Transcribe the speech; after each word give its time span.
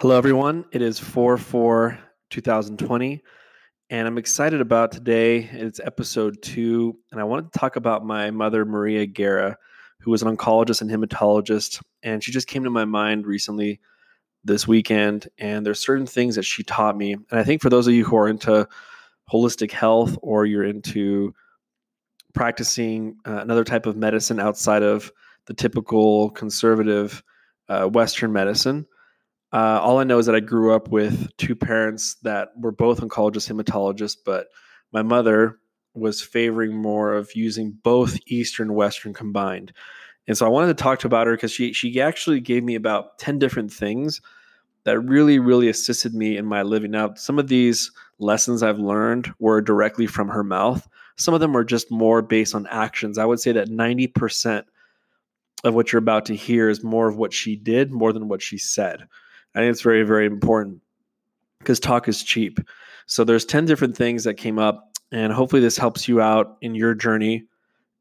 Hello, 0.00 0.16
everyone. 0.16 0.64
It 0.70 0.80
is 0.80 1.00
4 1.00 1.36
4 1.36 1.98
2020, 2.30 3.20
and 3.90 4.06
I'm 4.06 4.16
excited 4.16 4.60
about 4.60 4.92
today. 4.92 5.38
It's 5.38 5.80
episode 5.80 6.40
two, 6.40 6.96
and 7.10 7.20
I 7.20 7.24
wanted 7.24 7.52
to 7.52 7.58
talk 7.58 7.74
about 7.74 8.06
my 8.06 8.30
mother, 8.30 8.64
Maria 8.64 9.06
Guerra, 9.06 9.58
who 9.98 10.12
was 10.12 10.22
an 10.22 10.36
oncologist 10.36 10.82
and 10.82 10.88
hematologist. 10.88 11.82
And 12.04 12.22
she 12.22 12.30
just 12.30 12.46
came 12.46 12.62
to 12.62 12.70
my 12.70 12.84
mind 12.84 13.26
recently 13.26 13.80
this 14.44 14.68
weekend, 14.68 15.26
and 15.36 15.66
there's 15.66 15.80
certain 15.80 16.06
things 16.06 16.36
that 16.36 16.44
she 16.44 16.62
taught 16.62 16.96
me. 16.96 17.14
And 17.14 17.24
I 17.40 17.42
think 17.42 17.60
for 17.60 17.68
those 17.68 17.88
of 17.88 17.94
you 17.94 18.04
who 18.04 18.16
are 18.18 18.28
into 18.28 18.68
holistic 19.28 19.72
health 19.72 20.16
or 20.22 20.46
you're 20.46 20.62
into 20.62 21.34
practicing 22.34 23.16
uh, 23.26 23.38
another 23.38 23.64
type 23.64 23.86
of 23.86 23.96
medicine 23.96 24.38
outside 24.38 24.84
of 24.84 25.10
the 25.46 25.54
typical 25.54 26.30
conservative 26.30 27.20
uh, 27.68 27.86
Western 27.86 28.32
medicine, 28.32 28.86
uh, 29.52 29.80
all 29.82 29.98
I 29.98 30.04
know 30.04 30.18
is 30.18 30.26
that 30.26 30.34
I 30.34 30.40
grew 30.40 30.74
up 30.74 30.88
with 30.88 31.34
two 31.36 31.56
parents 31.56 32.16
that 32.22 32.50
were 32.56 32.72
both 32.72 33.00
oncologists, 33.00 33.50
hematologists, 33.50 34.16
but 34.24 34.48
my 34.92 35.02
mother 35.02 35.58
was 35.94 36.22
favoring 36.22 36.74
more 36.76 37.14
of 37.14 37.34
using 37.34 37.78
both 37.82 38.18
Eastern 38.26 38.74
Western 38.74 39.14
combined. 39.14 39.72
And 40.26 40.36
so 40.36 40.44
I 40.44 40.50
wanted 40.50 40.76
to 40.76 40.82
talk 40.82 40.98
to 41.00 41.06
about 41.06 41.26
her 41.26 41.34
because 41.34 41.50
she 41.50 41.72
she 41.72 42.00
actually 42.00 42.40
gave 42.40 42.62
me 42.62 42.74
about 42.74 43.18
10 43.18 43.38
different 43.38 43.72
things 43.72 44.20
that 44.84 45.00
really, 45.00 45.38
really 45.38 45.68
assisted 45.68 46.14
me 46.14 46.36
in 46.36 46.46
my 46.46 46.62
living. 46.62 46.90
Now, 46.90 47.14
some 47.14 47.38
of 47.38 47.48
these 47.48 47.90
lessons 48.18 48.62
I've 48.62 48.78
learned 48.78 49.32
were 49.38 49.60
directly 49.60 50.06
from 50.06 50.28
her 50.28 50.44
mouth. 50.44 50.86
Some 51.16 51.34
of 51.34 51.40
them 51.40 51.52
were 51.52 51.64
just 51.64 51.90
more 51.90 52.22
based 52.22 52.54
on 52.54 52.66
actions. 52.68 53.18
I 53.18 53.24
would 53.24 53.40
say 53.40 53.52
that 53.52 53.68
90% 53.68 54.64
of 55.64 55.74
what 55.74 55.92
you're 55.92 55.98
about 55.98 56.26
to 56.26 56.36
hear 56.36 56.68
is 56.68 56.84
more 56.84 57.08
of 57.08 57.16
what 57.16 57.32
she 57.32 57.56
did 57.56 57.90
more 57.90 58.12
than 58.12 58.28
what 58.28 58.40
she 58.40 58.58
said. 58.58 59.08
I 59.58 59.62
think 59.62 59.72
it's 59.72 59.82
very, 59.82 60.04
very 60.04 60.24
important 60.24 60.80
because 61.58 61.80
talk 61.80 62.06
is 62.06 62.22
cheap. 62.22 62.60
So 63.06 63.24
there's 63.24 63.44
10 63.44 63.64
different 63.64 63.96
things 63.96 64.22
that 64.22 64.34
came 64.34 64.56
up, 64.56 64.96
and 65.10 65.32
hopefully 65.32 65.60
this 65.60 65.76
helps 65.76 66.06
you 66.06 66.20
out 66.20 66.58
in 66.60 66.76
your 66.76 66.94
journey 66.94 67.42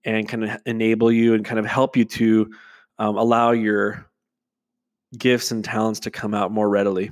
and 0.06 0.30
kind 0.30 0.44
of 0.44 0.62
enable 0.68 1.12
you 1.12 1.34
and 1.34 1.44
kind 1.44 1.58
of 1.58 1.66
help 1.66 1.98
you 1.98 2.06
to 2.06 2.52
um, 3.00 3.18
allow 3.18 3.54
your 3.54 4.06
gifts 5.18 5.50
and 5.50 5.66
talents 5.66 6.00
to 6.02 6.12
come 6.12 6.36
out 6.36 6.52
more 6.52 6.70
readily. 6.70 7.10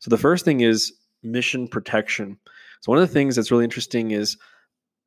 So 0.00 0.10
the 0.10 0.18
first 0.18 0.44
thing 0.44 0.60
is 0.60 0.92
mission 1.22 1.66
protection. 1.66 2.38
So 2.82 2.92
one 2.92 2.98
of 2.98 3.08
the 3.08 3.14
things 3.14 3.36
that's 3.36 3.50
really 3.50 3.64
interesting 3.64 4.10
is 4.10 4.36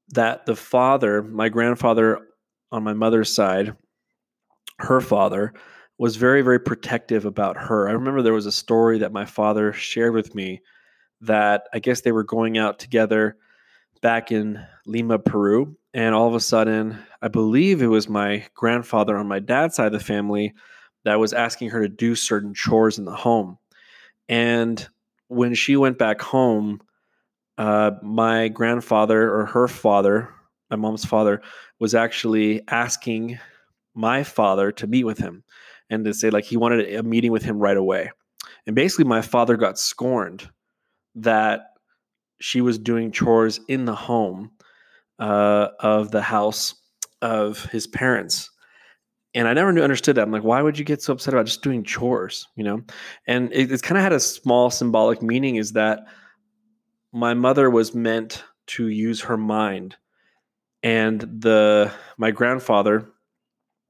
that 0.09 0.48
the 0.48 0.56
father, 0.56 1.22
my 1.22 1.50
grandfather 1.50 2.18
on 2.72 2.82
my 2.82 2.94
mother's 2.94 3.32
side, 3.32 3.76
her 4.80 5.02
father 5.02 5.54
was 6.02 6.16
very, 6.16 6.42
very 6.42 6.60
protective 6.60 7.26
about 7.26 7.56
her. 7.56 7.88
I 7.88 7.92
remember 7.92 8.24
there 8.24 8.34
was 8.34 8.48
a 8.48 8.52
story 8.52 8.98
that 8.98 9.12
my 9.12 9.24
father 9.24 9.72
shared 9.72 10.16
with 10.16 10.34
me 10.34 10.64
that 11.22 11.68
I 11.76 11.78
guess 11.78 12.02
they 12.02 12.12
were 12.12 12.24
going 12.24 12.58
out 12.58 12.80
together 12.80 13.38
back 14.02 14.32
in 14.32 14.66
Lima, 14.88 15.20
Peru. 15.20 15.78
And 15.94 16.16
all 16.16 16.28
of 16.28 16.34
a 16.34 16.40
sudden, 16.40 16.98
I 17.22 17.28
believe 17.28 17.84
it 17.84 17.88
was 17.88 18.10
my 18.10 18.48
grandfather 18.56 19.16
on 19.16 19.28
my 19.28 19.38
dad's 19.38 19.76
side 19.76 19.86
of 19.86 19.92
the 19.92 20.00
family 20.00 20.56
that 21.04 21.20
was 21.20 21.34
asking 21.34 21.70
her 21.70 21.84
to 21.84 21.88
do 21.88 22.16
certain 22.16 22.56
chores 22.56 22.98
in 22.98 23.06
the 23.06 23.16
home. 23.16 23.60
And 24.28 24.84
when 25.28 25.54
she 25.54 25.76
went 25.76 26.00
back 26.00 26.20
home, 26.20 26.82
uh, 27.60 27.92
my 28.02 28.48
grandfather 28.48 29.32
or 29.32 29.46
her 29.46 29.68
father, 29.68 30.34
my 30.72 30.78
mom's 30.78 31.06
father, 31.06 31.44
was 31.78 31.94
actually 31.94 32.64
asking 32.70 33.38
my 33.94 34.24
father 34.24 34.72
to 34.72 34.88
meet 34.88 35.04
with 35.04 35.20
him 35.20 35.44
and 35.92 36.06
to 36.06 36.14
say 36.14 36.31
like 36.31 36.45
he 36.45 36.58
wanted 36.58 36.95
a 36.95 37.03
meeting 37.03 37.31
with 37.31 37.44
him 37.44 37.59
right 37.59 37.78
away. 37.78 38.09
And 38.66 38.75
basically, 38.75 39.06
my 39.06 39.22
father 39.22 39.58
got 39.58 39.78
scorned 39.78 40.50
that 41.16 41.61
she 42.39 42.61
was 42.61 42.80
doing 42.80 43.11
chores 43.11 43.59
in 43.67 43.86
the 43.86 43.95
home 43.95 44.52
uh, 45.19 45.68
of 45.80 46.09
the 46.09 46.22
house 46.22 46.74
of 47.22 47.66
his 47.66 47.85
parents. 47.85 48.50
And 49.34 49.47
I 49.47 49.53
never 49.53 49.72
knew, 49.72 49.84
understood 49.84 50.16
that. 50.16 50.24
I'm 50.24 50.31
like, 50.31 50.44
why 50.44 50.62
would 50.62 50.80
you 50.80 50.85
get 50.85 51.01
so 51.01 51.13
upset 51.13 51.34
about 51.34 51.46
just 51.46 51.62
doing 51.62 51.84
chores? 51.84 52.47
You 52.56 52.63
know, 52.63 52.81
and 53.28 53.51
it, 53.53 53.72
it's 53.72 53.81
kind 53.81 53.97
of 53.97 54.03
had 54.03 54.13
a 54.13 54.19
small 54.19 54.69
symbolic 54.69 55.22
meaning 55.22 55.57
is 55.57 55.74
that 55.74 56.01
my 57.13 57.34
mother 57.34 57.69
was 57.69 57.94
meant 57.94 58.44
to 58.68 58.88
use 58.88 59.22
her 59.22 59.38
mind, 59.38 59.97
and 60.81 61.19
the 61.19 61.91
my 62.18 62.31
grandfather 62.31 63.12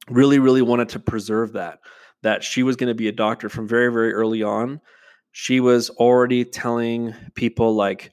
really, 0.09 0.39
really 0.39 0.61
wanted 0.61 0.89
to 0.89 0.99
preserve 0.99 1.53
that, 1.53 1.79
that 2.23 2.43
she 2.43 2.63
was 2.63 2.75
going 2.75 2.89
to 2.89 2.95
be 2.95 3.07
a 3.07 3.13
doctor 3.13 3.49
from 3.49 3.67
very, 3.67 3.91
very 3.91 4.13
early 4.13 4.43
on. 4.43 4.81
She 5.31 5.59
was 5.59 5.89
already 5.91 6.43
telling 6.43 7.13
people 7.35 7.73
like, 7.75 8.11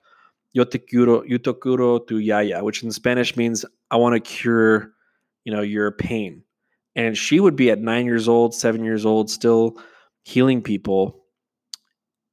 yo 0.53 0.65
te 0.65 0.79
curo, 0.79 1.25
yo 1.27 1.39
te 1.39 1.53
curo 1.53 2.07
tu 2.07 2.19
yaya, 2.19 2.63
which 2.63 2.83
in 2.83 2.91
Spanish 2.91 3.37
means 3.37 3.65
I 3.91 3.97
want 3.97 4.15
to 4.15 4.21
cure, 4.21 4.93
you 5.45 5.53
know, 5.53 5.63
your 5.63 5.91
pain. 5.93 6.43
And 6.95 7.17
she 7.17 7.41
would 7.41 7.57
be 7.57 7.71
at 7.71 7.81
nine 7.81 8.07
years 8.07 8.29
old, 8.29 8.55
seven 8.55 8.85
years 8.85 9.07
old, 9.07 9.31
still 9.31 9.81
healing 10.25 10.63
people 10.63 11.25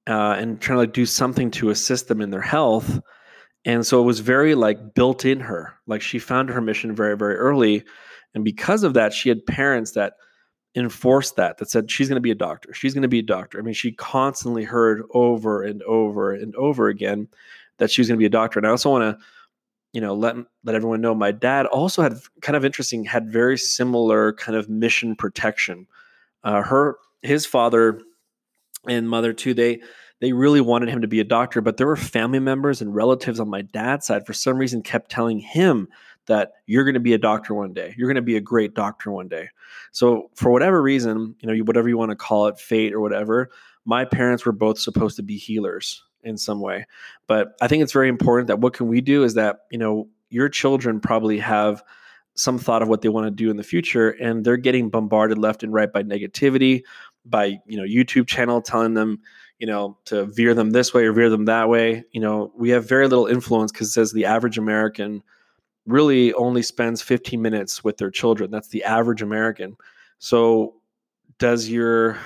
uh, 0.08 0.36
and 0.38 0.60
trying 0.60 0.76
to 0.76 0.82
like 0.82 0.94
do 0.94 1.06
something 1.06 1.52
to 1.52 1.70
assist 1.70 2.08
them 2.08 2.22
in 2.22 2.30
their 2.30 2.42
health. 2.42 3.00
And 3.64 3.86
so 3.86 4.00
it 4.00 4.06
was 4.06 4.20
very 4.20 4.54
like 4.54 4.94
built 4.94 5.26
in 5.26 5.40
her. 5.40 5.74
Like 5.88 6.02
she 6.02 6.20
found 6.20 6.50
her 6.50 6.62
mission 6.62 6.96
very, 6.96 7.18
very 7.18 7.36
early. 7.36 7.84
And 8.36 8.44
because 8.44 8.84
of 8.84 8.94
that, 8.94 9.14
she 9.14 9.30
had 9.30 9.46
parents 9.46 9.92
that 9.92 10.14
enforced 10.76 11.38
that, 11.38 11.58
that 11.58 11.70
said, 11.70 11.90
she's 11.90 12.10
going 12.10 12.18
to 12.18 12.22
be 12.22 12.32
a 12.32 12.36
doctor. 12.36 12.74
She's 12.74 12.94
going 12.94 13.04
to 13.04 13.08
be 13.08 13.20
a 13.20 13.24
doctor. 13.24 13.58
I 13.58 13.62
mean, 13.62 13.74
she 13.74 13.94
constantly 13.94 14.66
heard 14.66 15.04
over 15.12 15.64
and 15.64 15.82
over 15.84 16.34
and 16.34 16.54
over 16.56 16.90
again 16.90 17.30
that 17.78 17.90
she 17.90 18.02
was 18.02 18.10
going 18.10 18.18
to 18.18 18.22
be 18.22 18.26
a 18.26 18.30
doctor. 18.30 18.60
And 18.60 18.68
I 18.68 18.72
also 18.72 18.92
want 18.92 19.18
to, 19.18 19.26
you 19.94 20.02
know, 20.02 20.14
let, 20.14 20.36
let 20.66 20.76
everyone 20.76 21.00
know 21.00 21.16
my 21.16 21.32
dad 21.32 21.66
also 21.66 22.02
had 22.02 22.18
kind 22.42 22.58
of 22.58 22.66
interesting, 22.66 23.06
had 23.06 23.32
very 23.32 23.58
similar 23.58 24.34
kind 24.34 24.58
of 24.58 24.70
mission 24.70 25.16
protection. 25.16 25.88
Uh, 26.44 26.62
her, 26.62 26.98
his 27.22 27.46
father 27.46 28.02
and 28.88 29.10
mother 29.10 29.32
too, 29.32 29.54
they, 29.54 29.82
they 30.20 30.34
really 30.34 30.62
wanted 30.62 30.90
him 30.90 31.02
to 31.02 31.08
be 31.08 31.22
a 31.22 31.26
doctor, 31.26 31.62
but 31.62 31.78
there 31.78 31.88
were 31.88 31.96
family 31.96 32.40
members 32.40 32.82
and 32.82 32.94
relatives 32.94 33.40
on 33.40 33.50
my 33.50 33.62
dad's 33.62 34.06
side 34.06 34.26
for 34.26 34.34
some 34.34 34.58
reason 34.58 34.82
kept 34.82 35.10
telling 35.10 35.40
him 35.40 35.88
that 36.28 36.54
you're 36.66 36.84
going 36.84 36.96
to 36.96 37.00
be 37.00 37.14
a 37.14 37.18
doctor 37.18 37.54
one 37.54 37.74
day. 37.74 37.94
You're 37.98 38.08
going 38.08 38.16
to 38.16 38.22
be 38.22 38.38
a 38.38 38.42
great 38.42 38.74
doctor 38.74 39.12
one 39.12 39.28
day. 39.28 39.50
So 39.92 40.30
for 40.36 40.52
whatever 40.52 40.82
reason, 40.82 41.36
you 41.40 41.48
know, 41.48 41.64
whatever 41.64 41.88
you 41.90 41.98
want 41.98 42.12
to 42.12 42.16
call 42.16 42.48
it, 42.48 42.60
fate 42.60 42.94
or 42.94 43.00
whatever, 43.00 43.50
my 43.86 44.06
parents 44.06 44.46
were 44.46 44.52
both 44.52 44.80
supposed 44.80 45.16
to 45.18 45.24
be 45.24 45.38
healers 45.38 46.04
in 46.24 46.38
some 46.38 46.60
way. 46.60 46.86
But 47.28 47.56
I 47.62 47.68
think 47.68 47.84
it's 47.84 47.94
very 47.94 48.10
important 48.10 48.48
that 48.48 48.60
what 48.60 48.74
can 48.74 48.88
we 48.88 49.02
do 49.02 49.24
is 49.24 49.36
that, 49.36 49.60
you 49.72 49.78
know, 49.78 50.10
your 50.30 50.50
children 50.50 51.00
probably 51.00 51.40
have 51.40 51.84
some 52.34 52.58
thought 52.58 52.82
of 52.82 52.90
what 52.90 53.02
they 53.02 53.10
want 53.10 53.28
to 53.28 53.32
do 53.32 53.50
in 53.50 53.56
the 53.56 53.64
future 53.64 54.10
and 54.10 54.44
they're 54.44 54.58
getting 54.58 54.90
bombarded 54.90 55.38
left 55.38 55.64
and 55.64 55.72
right 55.72 55.94
by 55.94 56.04
negativity, 56.04 56.82
by, 57.26 57.58
you 57.66 57.78
know, 57.78 57.84
YouTube 57.84 58.28
channel 58.28 58.62
telling 58.62 58.94
them, 58.94 59.20
you 59.60 59.68
know, 59.68 59.98
to 60.06 60.26
veer 60.26 60.54
them 60.54 60.72
this 60.72 60.94
way 60.94 61.06
or 61.06 61.14
veer 61.14 61.30
them 61.30 61.46
that 61.46 61.70
way. 61.70 62.04
You 62.12 62.20
know, 62.20 62.52
we 62.58 62.72
have 62.72 62.90
very 62.90 63.08
little 63.08 63.28
influence 63.28 63.72
because 63.72 63.88
it 63.88 63.92
says 63.92 64.12
the 64.12 64.26
average 64.26 64.58
American 64.58 65.24
really 65.86 66.34
only 66.34 66.62
spends 66.62 67.02
15 67.02 67.42
minutes 67.42 67.84
with 67.84 67.98
their 67.98 68.12
children. 68.12 68.52
That's 68.52 68.70
the 68.70 68.84
average 68.84 69.22
American. 69.22 69.78
So, 70.20 70.76
does 71.38 71.70
your 71.70 72.18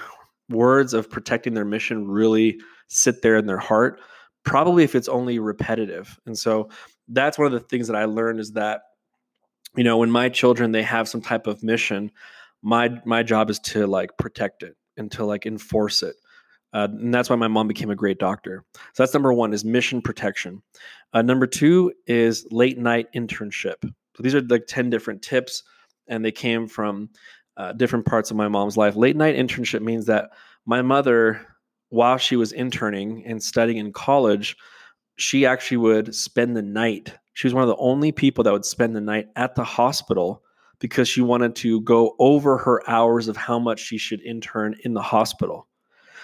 words 0.50 0.94
of 0.94 1.09
protecting 1.09 1.53
their 1.53 1.66
mission 1.66 2.08
really 2.08 2.59
sit 2.88 3.22
there 3.22 3.38
in 3.38 3.46
their 3.46 3.58
heart? 3.58 4.02
Probably 4.44 4.84
if 4.84 4.96
it's 4.96 5.09
only 5.09 5.40
repetitive. 5.40 6.19
And 6.25 6.38
so, 6.38 6.69
that's 7.09 7.38
one 7.38 7.48
of 7.48 7.53
the 7.53 7.59
things 7.59 7.88
that 7.88 7.96
I 7.96 8.06
learned 8.06 8.40
is 8.40 8.53
that, 8.53 8.81
you 9.75 9.84
know, 9.84 9.98
when 9.98 10.12
my 10.12 10.30
children 10.30 10.72
they 10.72 10.84
have 10.84 11.09
some 11.09 11.22
type 11.22 11.48
of 11.48 11.64
mission, 11.64 12.12
my 12.62 13.00
my 13.06 13.24
job 13.24 13.50
is 13.50 13.59
to 13.59 13.88
like 13.88 14.18
protect 14.18 14.64
it 14.64 14.75
and 14.98 15.12
to 15.14 15.25
like 15.25 15.46
enforce 15.46 16.03
it. 16.03 16.16
Uh, 16.74 16.88
and 16.92 17.13
that's 17.13 17.30
why 17.30 17.36
my 17.36 17.48
mom 17.48 17.68
became 17.68 17.89
a 17.89 17.95
great 17.95 18.19
doctor. 18.19 18.63
So 18.94 19.04
that's 19.04 19.13
number 19.13 19.33
one 19.33 19.54
is 19.54 19.66
mission 19.66 20.01
protection. 20.01 20.62
Uh, 21.13 21.21
number 21.21 21.48
two 21.48 21.92
is 22.06 22.45
late 22.51 22.77
night 22.77 23.07
internship. 23.13 23.75
So 23.81 24.24
these 24.24 24.36
are 24.36 24.42
like 24.42 24.66
10 24.68 24.89
different 24.89 25.21
tips, 25.21 25.63
and 26.07 26.24
they 26.24 26.31
came 26.31 26.68
from 26.68 27.10
uh, 27.57 27.74
different 27.74 28.06
parts 28.06 28.31
of 28.31 28.38
my 28.38 28.48
mom's 28.48 28.77
life. 28.77 28.95
Late 28.95 29.16
night 29.16 29.36
internship 29.36 29.81
means 29.81 30.06
that 30.06 30.30
my 30.66 30.81
mother, 30.81 31.42
while 31.89 32.18
she 32.18 32.36
was 32.36 32.51
interning 32.51 33.25
and 33.25 33.42
studying 33.42 33.77
in 33.77 33.92
college, 33.92 34.56
she 35.18 35.45
actually 35.45 35.77
would 35.77 36.13
spend 36.13 36.56
the 36.56 36.62
night. 36.62 37.13
She 37.33 37.48
was 37.48 37.54
one 37.54 37.63
of 37.63 37.69
the 37.69 37.77
only 37.77 38.12
people 38.12 38.44
that 38.44 38.54
would 38.54 38.66
spend 38.66 38.95
the 38.95 39.01
night 39.01 39.27
at 39.36 39.56
the 39.56 39.63
hospital 39.63 40.44
because 40.80 41.07
she 41.07 41.21
wanted 41.21 41.56
to 41.56 41.81
go 41.81 42.16
over 42.19 42.57
her 42.57 42.88
hours 42.89 43.27
of 43.27 43.38
how 43.38 43.60
much 43.60 43.80
she 43.80 43.98
should 43.98 44.21
intern 44.21 44.75
in 44.83 44.94
the 44.94 45.01
hospital. 45.01 45.69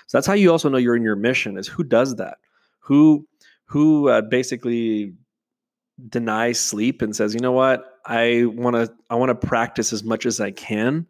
So 0.07 0.17
that's 0.17 0.27
how 0.27 0.33
you 0.33 0.51
also 0.51 0.69
know 0.69 0.77
you're 0.77 0.95
in 0.95 1.03
your 1.03 1.15
mission 1.15 1.57
is 1.57 1.67
who 1.67 1.83
does 1.83 2.15
that? 2.17 2.37
Who 2.79 3.27
who 3.65 4.09
uh, 4.09 4.21
basically 4.21 5.13
denies 6.09 6.59
sleep 6.59 7.01
and 7.01 7.15
says, 7.15 7.33
"You 7.33 7.39
know 7.39 7.51
what? 7.51 7.99
I 8.05 8.45
want 8.45 8.75
to 8.75 8.93
I 9.09 9.15
want 9.15 9.29
to 9.29 9.47
practice 9.47 9.93
as 9.93 10.03
much 10.03 10.25
as 10.25 10.39
I 10.39 10.51
can 10.51 11.07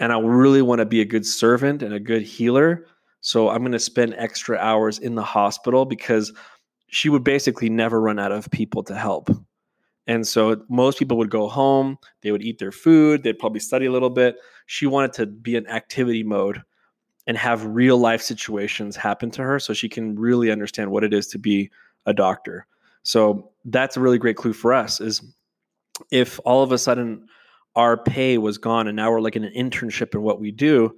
and 0.00 0.12
I 0.12 0.18
really 0.18 0.62
want 0.62 0.78
to 0.80 0.86
be 0.86 1.02
a 1.02 1.04
good 1.04 1.26
servant 1.26 1.82
and 1.82 1.94
a 1.94 2.00
good 2.00 2.22
healer, 2.22 2.86
So 3.20 3.50
I'm 3.50 3.58
going 3.58 3.72
to 3.72 3.78
spend 3.78 4.14
extra 4.16 4.56
hours 4.56 4.98
in 4.98 5.14
the 5.14 5.22
hospital 5.22 5.84
because 5.84 6.32
she 6.88 7.10
would 7.10 7.22
basically 7.22 7.68
never 7.68 8.00
run 8.00 8.18
out 8.18 8.32
of 8.32 8.50
people 8.50 8.82
to 8.84 8.96
help. 8.96 9.28
And 10.06 10.26
so 10.26 10.64
most 10.70 10.98
people 10.98 11.18
would 11.18 11.30
go 11.30 11.48
home, 11.48 11.98
they 12.22 12.32
would 12.32 12.42
eat 12.42 12.58
their 12.58 12.72
food, 12.72 13.22
they'd 13.22 13.38
probably 13.38 13.60
study 13.60 13.84
a 13.86 13.92
little 13.92 14.08
bit. 14.08 14.36
She 14.66 14.86
wanted 14.86 15.12
to 15.12 15.26
be 15.26 15.54
in 15.54 15.66
activity 15.66 16.22
mode 16.22 16.62
and 17.26 17.36
have 17.36 17.64
real 17.64 17.98
life 17.98 18.22
situations 18.22 18.96
happen 18.96 19.30
to 19.30 19.42
her 19.42 19.58
so 19.58 19.72
she 19.72 19.88
can 19.88 20.18
really 20.18 20.50
understand 20.50 20.90
what 20.90 21.04
it 21.04 21.12
is 21.12 21.26
to 21.28 21.38
be 21.38 21.70
a 22.06 22.14
doctor. 22.14 22.66
So 23.02 23.50
that's 23.64 23.96
a 23.96 24.00
really 24.00 24.18
great 24.18 24.36
clue 24.36 24.52
for 24.52 24.72
us 24.72 25.00
is 25.00 25.22
if 26.10 26.40
all 26.44 26.62
of 26.62 26.72
a 26.72 26.78
sudden 26.78 27.26
our 27.76 27.96
pay 27.96 28.38
was 28.38 28.58
gone 28.58 28.88
and 28.88 28.96
now 28.96 29.10
we're 29.10 29.20
like 29.20 29.36
in 29.36 29.44
an 29.44 29.52
internship 29.54 30.14
in 30.14 30.22
what 30.22 30.40
we 30.40 30.50
do, 30.50 30.96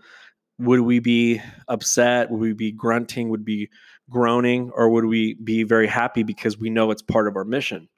would 0.58 0.80
we 0.80 1.00
be 1.00 1.40
upset? 1.68 2.30
Would 2.30 2.40
we 2.40 2.52
be 2.52 2.72
grunting? 2.72 3.28
Would 3.28 3.44
be 3.44 3.68
groaning? 4.08 4.70
Or 4.74 4.88
would 4.90 5.06
we 5.06 5.34
be 5.34 5.64
very 5.64 5.86
happy 5.86 6.22
because 6.22 6.58
we 6.58 6.70
know 6.70 6.90
it's 6.90 7.02
part 7.02 7.26
of 7.26 7.36
our 7.36 7.44
mission? 7.44 7.88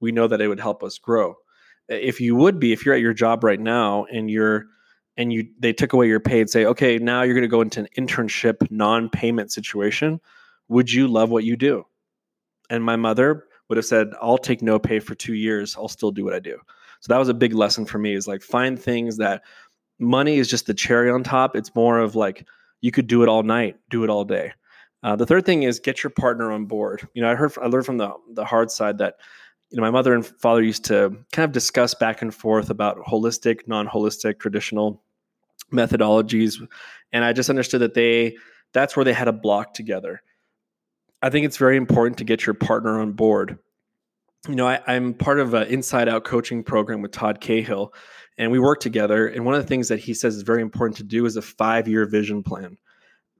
We 0.00 0.12
know 0.12 0.26
that 0.26 0.40
it 0.40 0.48
would 0.48 0.60
help 0.60 0.82
us 0.82 0.98
grow. 0.98 1.36
If 1.88 2.20
you 2.20 2.34
would 2.36 2.58
be, 2.58 2.72
if 2.72 2.84
you're 2.84 2.94
at 2.94 3.00
your 3.00 3.14
job 3.14 3.44
right 3.44 3.60
now 3.60 4.06
and 4.10 4.30
you're 4.30 4.66
and 5.16 5.32
you 5.32 5.46
they 5.58 5.72
took 5.72 5.92
away 5.92 6.08
your 6.08 6.20
pay 6.20 6.40
and 6.40 6.50
say, 6.50 6.64
okay, 6.66 6.98
now 6.98 7.22
you're 7.22 7.34
going 7.34 7.42
to 7.42 7.48
go 7.48 7.60
into 7.60 7.80
an 7.80 7.88
internship 7.96 8.70
non-payment 8.70 9.52
situation, 9.52 10.20
would 10.68 10.90
you 10.90 11.08
love 11.08 11.30
what 11.30 11.44
you 11.44 11.56
do? 11.56 11.84
And 12.70 12.82
my 12.82 12.96
mother 12.96 13.44
would 13.68 13.76
have 13.76 13.86
said, 13.86 14.08
I'll 14.20 14.38
take 14.38 14.62
no 14.62 14.78
pay 14.78 15.00
for 15.00 15.14
two 15.14 15.34
years. 15.34 15.76
I'll 15.76 15.88
still 15.88 16.10
do 16.10 16.24
what 16.24 16.34
I 16.34 16.38
do. 16.38 16.58
So 17.00 17.12
that 17.12 17.18
was 17.18 17.28
a 17.28 17.34
big 17.34 17.54
lesson 17.54 17.84
for 17.84 17.98
me 17.98 18.14
is 18.14 18.26
like 18.26 18.42
find 18.42 18.80
things 18.80 19.18
that 19.18 19.42
money 19.98 20.38
is 20.38 20.48
just 20.48 20.66
the 20.66 20.74
cherry 20.74 21.10
on 21.10 21.22
top. 21.22 21.54
It's 21.54 21.74
more 21.74 21.98
of 21.98 22.14
like 22.16 22.46
you 22.80 22.90
could 22.90 23.06
do 23.06 23.22
it 23.22 23.28
all 23.28 23.42
night, 23.42 23.76
do 23.90 24.04
it 24.04 24.10
all 24.10 24.24
day. 24.24 24.52
Uh, 25.02 25.14
the 25.14 25.26
third 25.26 25.44
thing 25.44 25.64
is 25.64 25.78
get 25.78 26.02
your 26.02 26.10
partner 26.10 26.50
on 26.50 26.64
board. 26.64 27.06
You 27.12 27.22
know, 27.22 27.30
I 27.30 27.34
heard 27.34 27.52
I 27.60 27.66
learned 27.66 27.84
from 27.84 27.98
the 27.98 28.12
the 28.32 28.44
hard 28.44 28.70
side 28.70 28.98
that 28.98 29.16
you 29.70 29.76
know 29.76 29.82
my 29.82 29.90
mother 29.90 30.14
and 30.14 30.24
father 30.24 30.62
used 30.62 30.84
to 30.86 31.16
kind 31.32 31.44
of 31.44 31.52
discuss 31.52 31.94
back 31.94 32.22
and 32.22 32.34
forth 32.34 32.70
about 32.70 32.98
holistic, 32.98 33.66
non-holistic, 33.66 34.38
traditional 34.38 35.02
methodologies, 35.72 36.66
and 37.12 37.24
I 37.24 37.32
just 37.32 37.50
understood 37.50 37.80
that 37.80 37.94
they 37.94 38.36
that's 38.72 38.96
where 38.96 39.04
they 39.04 39.12
had 39.12 39.28
a 39.28 39.32
block 39.32 39.74
together. 39.74 40.22
I 41.22 41.30
think 41.30 41.46
it's 41.46 41.56
very 41.56 41.76
important 41.76 42.18
to 42.18 42.24
get 42.24 42.44
your 42.44 42.54
partner 42.54 43.00
on 43.00 43.12
board. 43.12 43.58
You 44.46 44.56
know, 44.56 44.66
I, 44.66 44.80
am 44.94 45.14
part 45.14 45.40
of 45.40 45.54
an 45.54 45.68
inside 45.68 46.06
out 46.06 46.24
coaching 46.24 46.62
program 46.62 47.00
with 47.00 47.12
Todd 47.12 47.40
Cahill, 47.40 47.94
and 48.36 48.52
we 48.52 48.58
work 48.58 48.80
together. 48.80 49.26
And 49.26 49.46
one 49.46 49.54
of 49.54 49.62
the 49.62 49.66
things 49.66 49.88
that 49.88 50.00
he 50.00 50.12
says 50.12 50.36
is 50.36 50.42
very 50.42 50.60
important 50.60 50.98
to 50.98 51.02
do 51.02 51.24
is 51.24 51.36
a 51.36 51.42
five 51.42 51.88
year 51.88 52.04
vision 52.04 52.42
plan. 52.42 52.76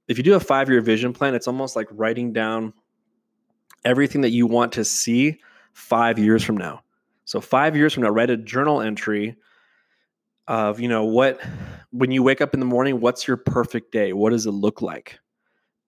If 0.09 0.17
you 0.17 0.25
do 0.25 0.35
a 0.35 0.41
five 0.41 0.71
year 0.71 0.81
vision 0.81 1.13
plan, 1.13 1.35
it's 1.35 1.47
almost 1.47 1.77
like 1.77 1.89
writing 1.91 2.33
down 2.33 2.73
everything 3.85 4.23
that 4.23 4.31
you 4.31 4.47
want 4.47 4.73
to 4.73 4.85
see 4.85 5.39
five 5.75 6.19
years 6.19 6.43
from 6.43 6.57
now. 6.57 6.83
So, 7.27 7.41
five 7.41 7.77
years 7.77 7.93
from 7.93 8.03
now, 8.03 8.11
write 8.11 8.31
a 8.31 8.37
journal 8.37 8.81
entry 8.81 9.37
of, 10.47 10.81
you 10.81 10.89
know, 10.89 11.05
what, 11.05 11.41
when 11.91 12.11
you 12.11 12.23
wake 12.23 12.41
up 12.41 12.55
in 12.55 12.61
the 12.61 12.67
morning, 12.67 13.01
what's 13.01 13.27
your 13.27 13.37
perfect 13.37 13.93
day? 13.93 14.13
What 14.13 14.31
does 14.31 14.47
it 14.47 14.53
look 14.53 14.83
like? 14.83 15.19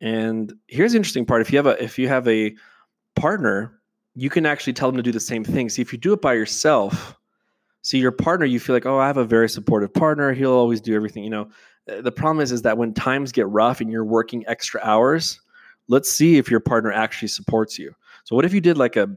And 0.01 0.53
here's 0.67 0.93
the 0.93 0.99
interesting 0.99 1.25
part: 1.25 1.41
if 1.41 1.51
you 1.51 1.59
have 1.59 1.67
a 1.67 1.83
if 1.83 1.99
you 1.99 2.09
have 2.09 2.29
a 2.29 2.55
partner, 3.15 3.81
you 4.15 4.29
can 4.29 4.45
actually 4.45 4.75
tell 4.75 4.91
them 4.91 4.97
to 4.97 5.03
do 5.03 5.13
the 5.13 5.21
same 5.21 5.43
thing. 5.43 5.69
See, 5.69 5.83
if 5.83 5.93
you 5.93 5.99
do 5.99 6.13
it 6.13 6.21
by 6.21 6.35
yourself, 6.35 7.17
see 7.83 7.99
your 7.99 8.13
partner, 8.13 8.45
you 8.45 8.61
feel 8.61 8.77
like, 8.77 8.85
oh, 8.85 8.99
I 8.99 9.07
have 9.07 9.17
a 9.17 9.25
very 9.25 9.49
supportive 9.49 9.93
partner. 9.93 10.33
He'll 10.33 10.53
always 10.53 10.81
do 10.81 10.95
everything. 10.95 11.25
You 11.25 11.31
know, 11.31 11.49
uh, 11.91 12.03
the 12.03 12.13
problem 12.13 12.43
is 12.43 12.53
is 12.53 12.63
that 12.63 12.77
when 12.77 12.93
times 12.93 13.33
get 13.33 13.49
rough 13.49 13.81
and 13.81 13.91
you're 13.91 14.05
working 14.05 14.45
extra 14.47 14.81
hours, 14.83 15.41
let's 15.89 16.11
see 16.11 16.37
if 16.37 16.51
your 16.51 16.61
partner 16.61 16.93
actually 16.93 17.29
supports 17.29 17.79
you. 17.79 17.95
So 18.25 18.37
what 18.37 18.45
if 18.45 18.53
you 18.53 18.61
did 18.61 18.77
like 18.77 18.97
a 18.97 19.09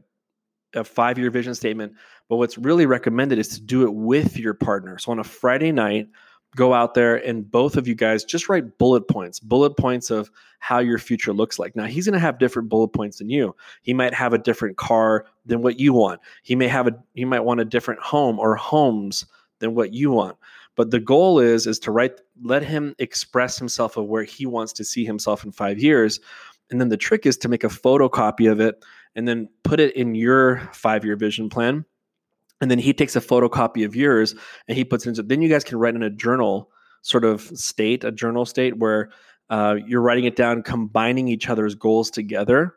a 0.74 0.84
five 0.84 1.18
year 1.18 1.30
vision 1.30 1.54
statement? 1.54 1.94
But 2.28 2.36
what's 2.36 2.58
really 2.58 2.86
recommended 2.86 3.38
is 3.38 3.48
to 3.48 3.60
do 3.60 3.82
it 3.82 3.92
with 3.94 4.36
your 4.36 4.54
partner. 4.54 4.98
So 4.98 5.12
on 5.12 5.18
a 5.18 5.24
Friday 5.24 5.72
night, 5.72 6.08
go 6.56 6.74
out 6.74 6.94
there 6.94 7.16
and 7.16 7.48
both 7.48 7.76
of 7.76 7.86
you 7.86 7.94
guys 7.94 8.24
just 8.24 8.48
write 8.48 8.78
bullet 8.78 9.08
points, 9.08 9.38
bullet 9.38 9.76
points 9.76 10.10
of 10.10 10.30
how 10.58 10.78
your 10.78 10.98
future 10.98 11.32
looks 11.32 11.58
like. 11.58 11.76
Now, 11.76 11.84
he's 11.84 12.06
going 12.06 12.14
to 12.14 12.18
have 12.18 12.38
different 12.38 12.68
bullet 12.68 12.88
points 12.88 13.18
than 13.18 13.30
you. 13.30 13.54
He 13.82 13.94
might 13.94 14.14
have 14.14 14.32
a 14.32 14.38
different 14.38 14.76
car 14.76 15.26
than 15.46 15.62
what 15.62 15.78
you 15.78 15.92
want. 15.92 16.20
He 16.42 16.56
may 16.56 16.68
have 16.68 16.86
a 16.86 16.92
he 17.14 17.24
might 17.24 17.40
want 17.40 17.60
a 17.60 17.64
different 17.64 18.00
home 18.00 18.38
or 18.38 18.56
homes 18.56 19.26
than 19.60 19.74
what 19.74 19.92
you 19.92 20.10
want. 20.10 20.36
But 20.76 20.90
the 20.90 21.00
goal 21.00 21.38
is 21.38 21.66
is 21.66 21.78
to 21.80 21.92
write 21.92 22.20
let 22.42 22.62
him 22.62 22.94
express 22.98 23.58
himself 23.58 23.96
of 23.96 24.06
where 24.06 24.24
he 24.24 24.46
wants 24.46 24.72
to 24.74 24.84
see 24.84 25.04
himself 25.04 25.44
in 25.44 25.52
5 25.52 25.78
years. 25.78 26.20
And 26.70 26.80
then 26.80 26.88
the 26.88 26.96
trick 26.96 27.26
is 27.26 27.36
to 27.38 27.48
make 27.48 27.64
a 27.64 27.68
photocopy 27.68 28.50
of 28.50 28.60
it 28.60 28.84
and 29.16 29.26
then 29.26 29.48
put 29.62 29.80
it 29.80 29.94
in 29.96 30.14
your 30.14 30.56
5-year 30.72 31.16
vision 31.16 31.48
plan 31.48 31.84
and 32.60 32.70
then 32.70 32.78
he 32.78 32.92
takes 32.92 33.16
a 33.16 33.20
photocopy 33.20 33.84
of 33.84 33.96
yours 33.96 34.34
and 34.68 34.76
he 34.76 34.84
puts 34.84 35.06
it 35.06 35.10
into 35.10 35.22
then 35.22 35.42
you 35.42 35.48
guys 35.48 35.64
can 35.64 35.78
write 35.78 35.94
in 35.94 36.02
a 36.02 36.10
journal 36.10 36.70
sort 37.02 37.24
of 37.24 37.42
state 37.58 38.04
a 38.04 38.12
journal 38.12 38.44
state 38.44 38.76
where 38.78 39.10
uh, 39.48 39.76
you're 39.86 40.02
writing 40.02 40.24
it 40.24 40.36
down 40.36 40.62
combining 40.62 41.28
each 41.28 41.48
other's 41.48 41.74
goals 41.74 42.10
together 42.10 42.74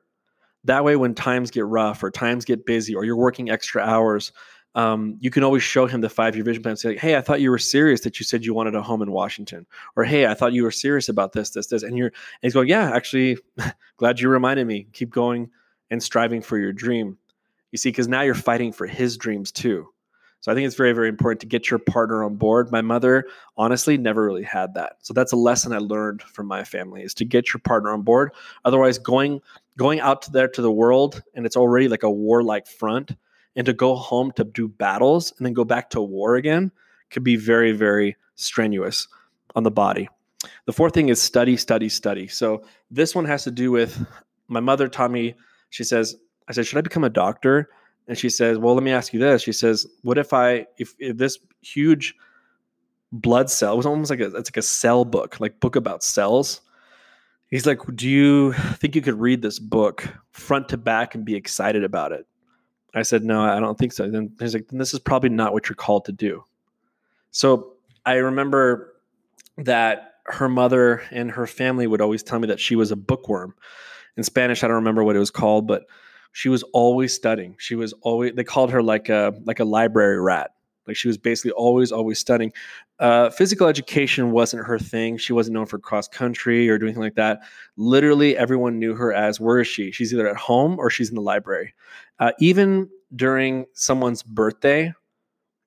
that 0.64 0.84
way 0.84 0.96
when 0.96 1.14
times 1.14 1.52
get 1.52 1.66
rough 1.66 2.04
or 2.04 2.10
times 2.10 2.46
get 2.46 2.66
busy 2.66 2.96
or 2.96 3.04
you're 3.04 3.18
working 3.18 3.50
extra 3.50 3.82
hours 3.82 4.32
um, 4.76 5.18
you 5.20 5.30
can 5.30 5.44
always 5.44 5.62
show 5.62 5.86
him 5.86 6.02
the 6.02 6.10
five 6.10 6.36
year 6.36 6.44
vision 6.44 6.64
plan 6.64 6.72
and 6.72 6.80
say, 6.80 6.98
Hey, 6.98 7.16
I 7.16 7.22
thought 7.22 7.42
you 7.42 7.52
were 7.52 7.60
serious 7.60 8.02
that 8.02 8.20
you 8.20 8.26
said 8.26 8.44
you 8.44 8.54
wanted 8.54 8.76
a 8.76 8.82
home 8.82 9.02
in 9.02 9.12
Washington. 9.12 9.68
Or, 9.96 10.04
Hey, 10.04 10.26
I 10.26 10.34
thought 10.34 10.54
you 10.54 10.64
were 10.64 10.72
serious 10.72 11.10
about 11.10 11.34
this, 11.34 11.52
this, 11.52 11.68
this. 11.68 11.84
And 11.84 11.98
you're, 11.98 12.08
and 12.08 12.14
he's 12.42 12.54
going, 12.54 12.68
Yeah, 12.68 12.92
actually, 12.92 13.38
glad 13.98 14.20
you 14.20 14.30
reminded 14.30 14.66
me. 14.66 14.88
Keep 14.94 15.12
going 15.12 15.52
and 15.94 16.02
striving 16.02 16.42
for 16.42 16.58
your 16.58 16.74
dream. 16.74 17.20
You 17.72 17.78
see, 17.78 17.90
because 17.90 18.08
now 18.08 18.22
you're 18.22 18.34
fighting 18.34 18.72
for 18.74 18.88
his 18.88 19.16
dreams 19.16 19.52
too. 19.52 19.88
So 20.40 20.52
I 20.52 20.56
think 20.56 20.66
it's 20.66 20.76
very, 20.76 20.92
very 20.92 21.08
important 21.08 21.40
to 21.42 21.48
get 21.48 21.70
your 21.70 21.78
partner 21.78 22.24
on 22.24 22.36
board. 22.36 22.72
My 22.72 22.82
mother, 22.82 23.26
honestly, 23.58 23.96
never 23.98 24.26
really 24.26 24.44
had 24.44 24.74
that. 24.74 24.98
So 25.04 25.14
that's 25.14 25.34
a 25.34 25.38
lesson 25.38 25.72
I 25.72 25.78
learned 25.78 26.24
from 26.24 26.48
my 26.48 26.64
family 26.64 27.04
is 27.04 27.14
to 27.14 27.26
get 27.26 27.54
your 27.54 27.62
partner 27.62 27.92
on 27.92 28.02
board. 28.02 28.32
Otherwise, 28.66 28.98
going 28.98 29.42
going 29.78 30.00
out 30.00 30.30
there 30.34 30.48
to 30.48 30.62
the 30.64 30.72
world 30.72 31.22
and 31.36 31.46
it's 31.46 31.56
already 31.56 31.88
like 31.88 32.04
a 32.04 32.12
warlike 32.12 32.68
front, 32.68 33.16
and 33.56 33.68
to 33.68 33.74
go 33.74 33.96
home 33.96 34.32
to 34.32 34.44
do 34.44 34.68
battles 34.68 35.32
and 35.38 35.46
then 35.46 35.54
go 35.54 35.64
back 35.64 35.92
to 35.92 36.02
war 36.02 36.36
again 36.36 36.72
could 37.12 37.24
be 37.24 37.36
very, 37.36 37.72
very 37.72 38.18
strenuous 38.34 39.08
on 39.56 39.62
the 39.62 39.70
body. 39.70 40.10
The 40.66 40.74
fourth 40.74 40.96
thing 40.96 41.10
is 41.10 41.22
study, 41.22 41.56
study, 41.56 41.88
study. 41.88 42.28
So 42.28 42.64
this 42.90 43.14
one 43.14 43.26
has 43.26 43.44
to 43.44 43.52
do 43.52 43.72
with 43.72 44.04
my 44.48 44.60
mother 44.60 44.88
taught 44.88 45.12
me. 45.12 45.36
She 45.74 45.84
says 45.84 46.16
I 46.48 46.54
said, 46.54 46.66
should 46.68 46.78
I 46.78 46.82
become 46.82 47.04
a 47.04 47.10
doctor? 47.10 47.70
And 48.08 48.18
she 48.18 48.30
says, 48.30 48.58
well, 48.58 48.74
let 48.74 48.84
me 48.84 48.92
ask 48.92 49.14
you 49.14 49.20
this. 49.20 49.42
She 49.42 49.54
says, 49.54 49.88
what 50.02 50.18
if 50.18 50.34
I, 50.34 50.68
if, 50.78 50.94
if 51.00 51.18
this 51.18 51.40
huge 51.62 52.14
blood 53.12 53.50
cell, 53.50 53.74
it 53.74 53.78
was 53.78 53.86
almost 53.86 54.10
like 54.10 54.20
a, 54.20 54.26
it's 54.36 54.50
like 54.50 54.58
a 54.58 54.62
cell 54.62 55.06
book, 55.06 55.40
like 55.40 55.60
book 55.60 55.76
about 55.76 56.04
cells. 56.04 56.62
He's 57.50 57.66
like, 57.66 57.80
do 57.96 58.10
you 58.10 58.54
think 58.54 58.96
you 58.96 59.02
could 59.02 59.20
read 59.20 59.42
this 59.42 59.60
book 59.60 60.08
front 60.32 60.70
to 60.70 60.78
back 60.78 61.16
and 61.16 61.24
be 61.24 61.36
excited 61.36 61.84
about 61.84 62.12
it? 62.12 62.28
I 62.96 63.04
said, 63.04 63.24
no, 63.24 63.42
I 63.42 63.60
don't 63.60 63.78
think 63.78 63.94
so. 63.94 64.08
Then 64.10 64.32
he's 64.40 64.54
like, 64.54 64.68
then 64.68 64.80
this 64.80 64.94
is 64.94 65.00
probably 65.00 65.30
not 65.30 65.54
what 65.54 65.70
you're 65.70 65.76
called 65.76 66.06
to 66.06 66.12
do. 66.12 66.44
So 67.32 67.74
I 68.06 68.16
remember 68.16 68.94
that 69.58 70.16
her 70.26 70.50
mother 70.50 71.02
and 71.10 71.32
her 71.32 71.48
family 71.48 71.88
would 71.88 72.02
always 72.02 72.22
tell 72.22 72.40
me 72.40 72.48
that 72.48 72.60
she 72.60 72.76
was 72.76 72.92
a 72.92 72.96
bookworm. 72.96 73.56
In 74.18 74.24
Spanish, 74.24 74.64
I 74.64 74.68
don't 74.68 74.76
remember 74.76 75.04
what 75.04 75.16
it 75.16 75.20
was 75.20 75.32
called, 75.32 75.68
but 75.68 75.84
she 76.32 76.50
was 76.50 76.64
always 76.74 77.14
studying. 77.14 77.56
She 77.60 77.76
was 77.76 77.94
always 78.02 78.34
they 78.36 78.44
called 78.44 78.72
her 78.72 78.82
like 78.84 79.10
a 79.10 79.34
like 79.46 79.60
a 79.60 79.66
library 79.66 80.20
rat. 80.20 80.52
Like 80.88 80.96
she 80.96 81.08
was 81.08 81.18
basically 81.18 81.52
always 81.52 81.92
always 81.92 82.20
studying. 82.20 82.52
Uh, 83.00 83.30
physical 83.30 83.68
education 83.68 84.32
wasn't 84.32 84.66
her 84.66 84.78
thing. 84.78 85.18
She 85.18 85.34
wasn't 85.34 85.54
known 85.56 85.66
for 85.66 85.80
cross 85.80 86.08
country 86.08 86.70
or 86.70 86.78
doing 86.78 86.90
anything 86.90 87.04
like 87.04 87.16
that. 87.16 87.42
Literally, 87.78 88.38
everyone 88.38 88.80
knew 88.80 88.94
her 88.96 89.14
as 89.14 89.40
where 89.40 89.60
is 89.62 89.68
she? 89.68 89.92
She's 89.92 90.14
either 90.14 90.28
at 90.28 90.36
home 90.36 90.78
or 90.78 90.90
she's 90.90 91.10
in 91.10 91.16
the 91.16 91.22
library. 91.22 91.74
Uh, 92.20 92.32
even 92.40 92.90
during 93.16 93.66
someone's 93.74 94.24
birthday, 94.24 94.94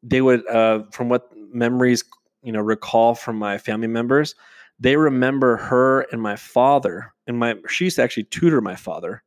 they 0.03 0.21
would, 0.21 0.47
uh, 0.49 0.85
from 0.93 1.09
what 1.09 1.31
memories 1.53 2.05
you 2.43 2.53
know 2.53 2.61
recall 2.61 3.15
from 3.15 3.37
my 3.37 3.59
family 3.59 3.89
members, 3.89 4.35
they 4.79 4.97
remember 4.97 5.57
her 5.57 6.03
and 6.13 6.21
my 6.21 6.37
father. 6.37 7.13
And 7.27 7.39
my 7.39 7.57
she 7.69 7.85
used 7.85 7.97
to 7.97 8.03
actually 8.03 8.25
tutor 8.25 8.61
my 8.61 8.77
father. 8.77 9.23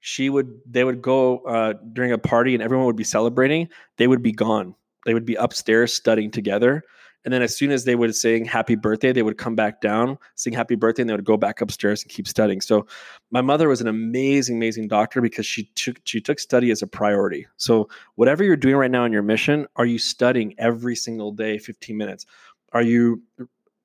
She 0.00 0.30
would 0.30 0.60
they 0.66 0.84
would 0.84 1.02
go 1.02 1.38
uh, 1.40 1.74
during 1.92 2.12
a 2.12 2.18
party 2.18 2.54
and 2.54 2.62
everyone 2.62 2.86
would 2.86 2.96
be 2.96 3.04
celebrating 3.04 3.68
they 3.98 4.06
would 4.06 4.22
be 4.22 4.32
gone. 4.32 4.74
They 5.06 5.14
would 5.14 5.26
be 5.26 5.34
upstairs 5.34 5.92
studying 5.92 6.30
together. 6.30 6.82
And 7.22 7.34
then 7.34 7.42
as 7.42 7.54
soon 7.54 7.70
as 7.70 7.84
they 7.84 7.96
would 7.96 8.16
sing 8.16 8.46
happy 8.46 8.74
birthday 8.74 9.12
they 9.12 9.22
would 9.22 9.36
come 9.36 9.54
back 9.54 9.82
down 9.82 10.16
sing 10.36 10.54
happy 10.54 10.74
birthday 10.74 11.02
and 11.02 11.10
they 11.10 11.14
would 11.14 11.24
go 11.24 11.36
back 11.36 11.60
upstairs 11.60 12.02
and 12.02 12.10
keep 12.10 12.26
studying. 12.26 12.62
So 12.62 12.86
my 13.30 13.42
mother 13.42 13.68
was 13.68 13.82
an 13.82 13.88
amazing 13.88 14.56
amazing 14.56 14.88
doctor 14.88 15.20
because 15.20 15.44
she 15.44 15.64
took 15.74 16.00
she 16.04 16.22
took 16.22 16.40
study 16.40 16.70
as 16.70 16.80
a 16.80 16.86
priority. 16.86 17.46
So 17.58 17.90
whatever 18.14 18.42
you're 18.42 18.56
doing 18.56 18.76
right 18.76 18.90
now 18.90 19.04
in 19.04 19.12
your 19.12 19.22
mission 19.22 19.66
are 19.76 19.86
you 19.86 19.98
studying 19.98 20.54
every 20.58 20.96
single 20.96 21.30
day 21.30 21.58
15 21.58 21.96
minutes? 21.96 22.24
Are 22.72 22.82
you 22.82 23.22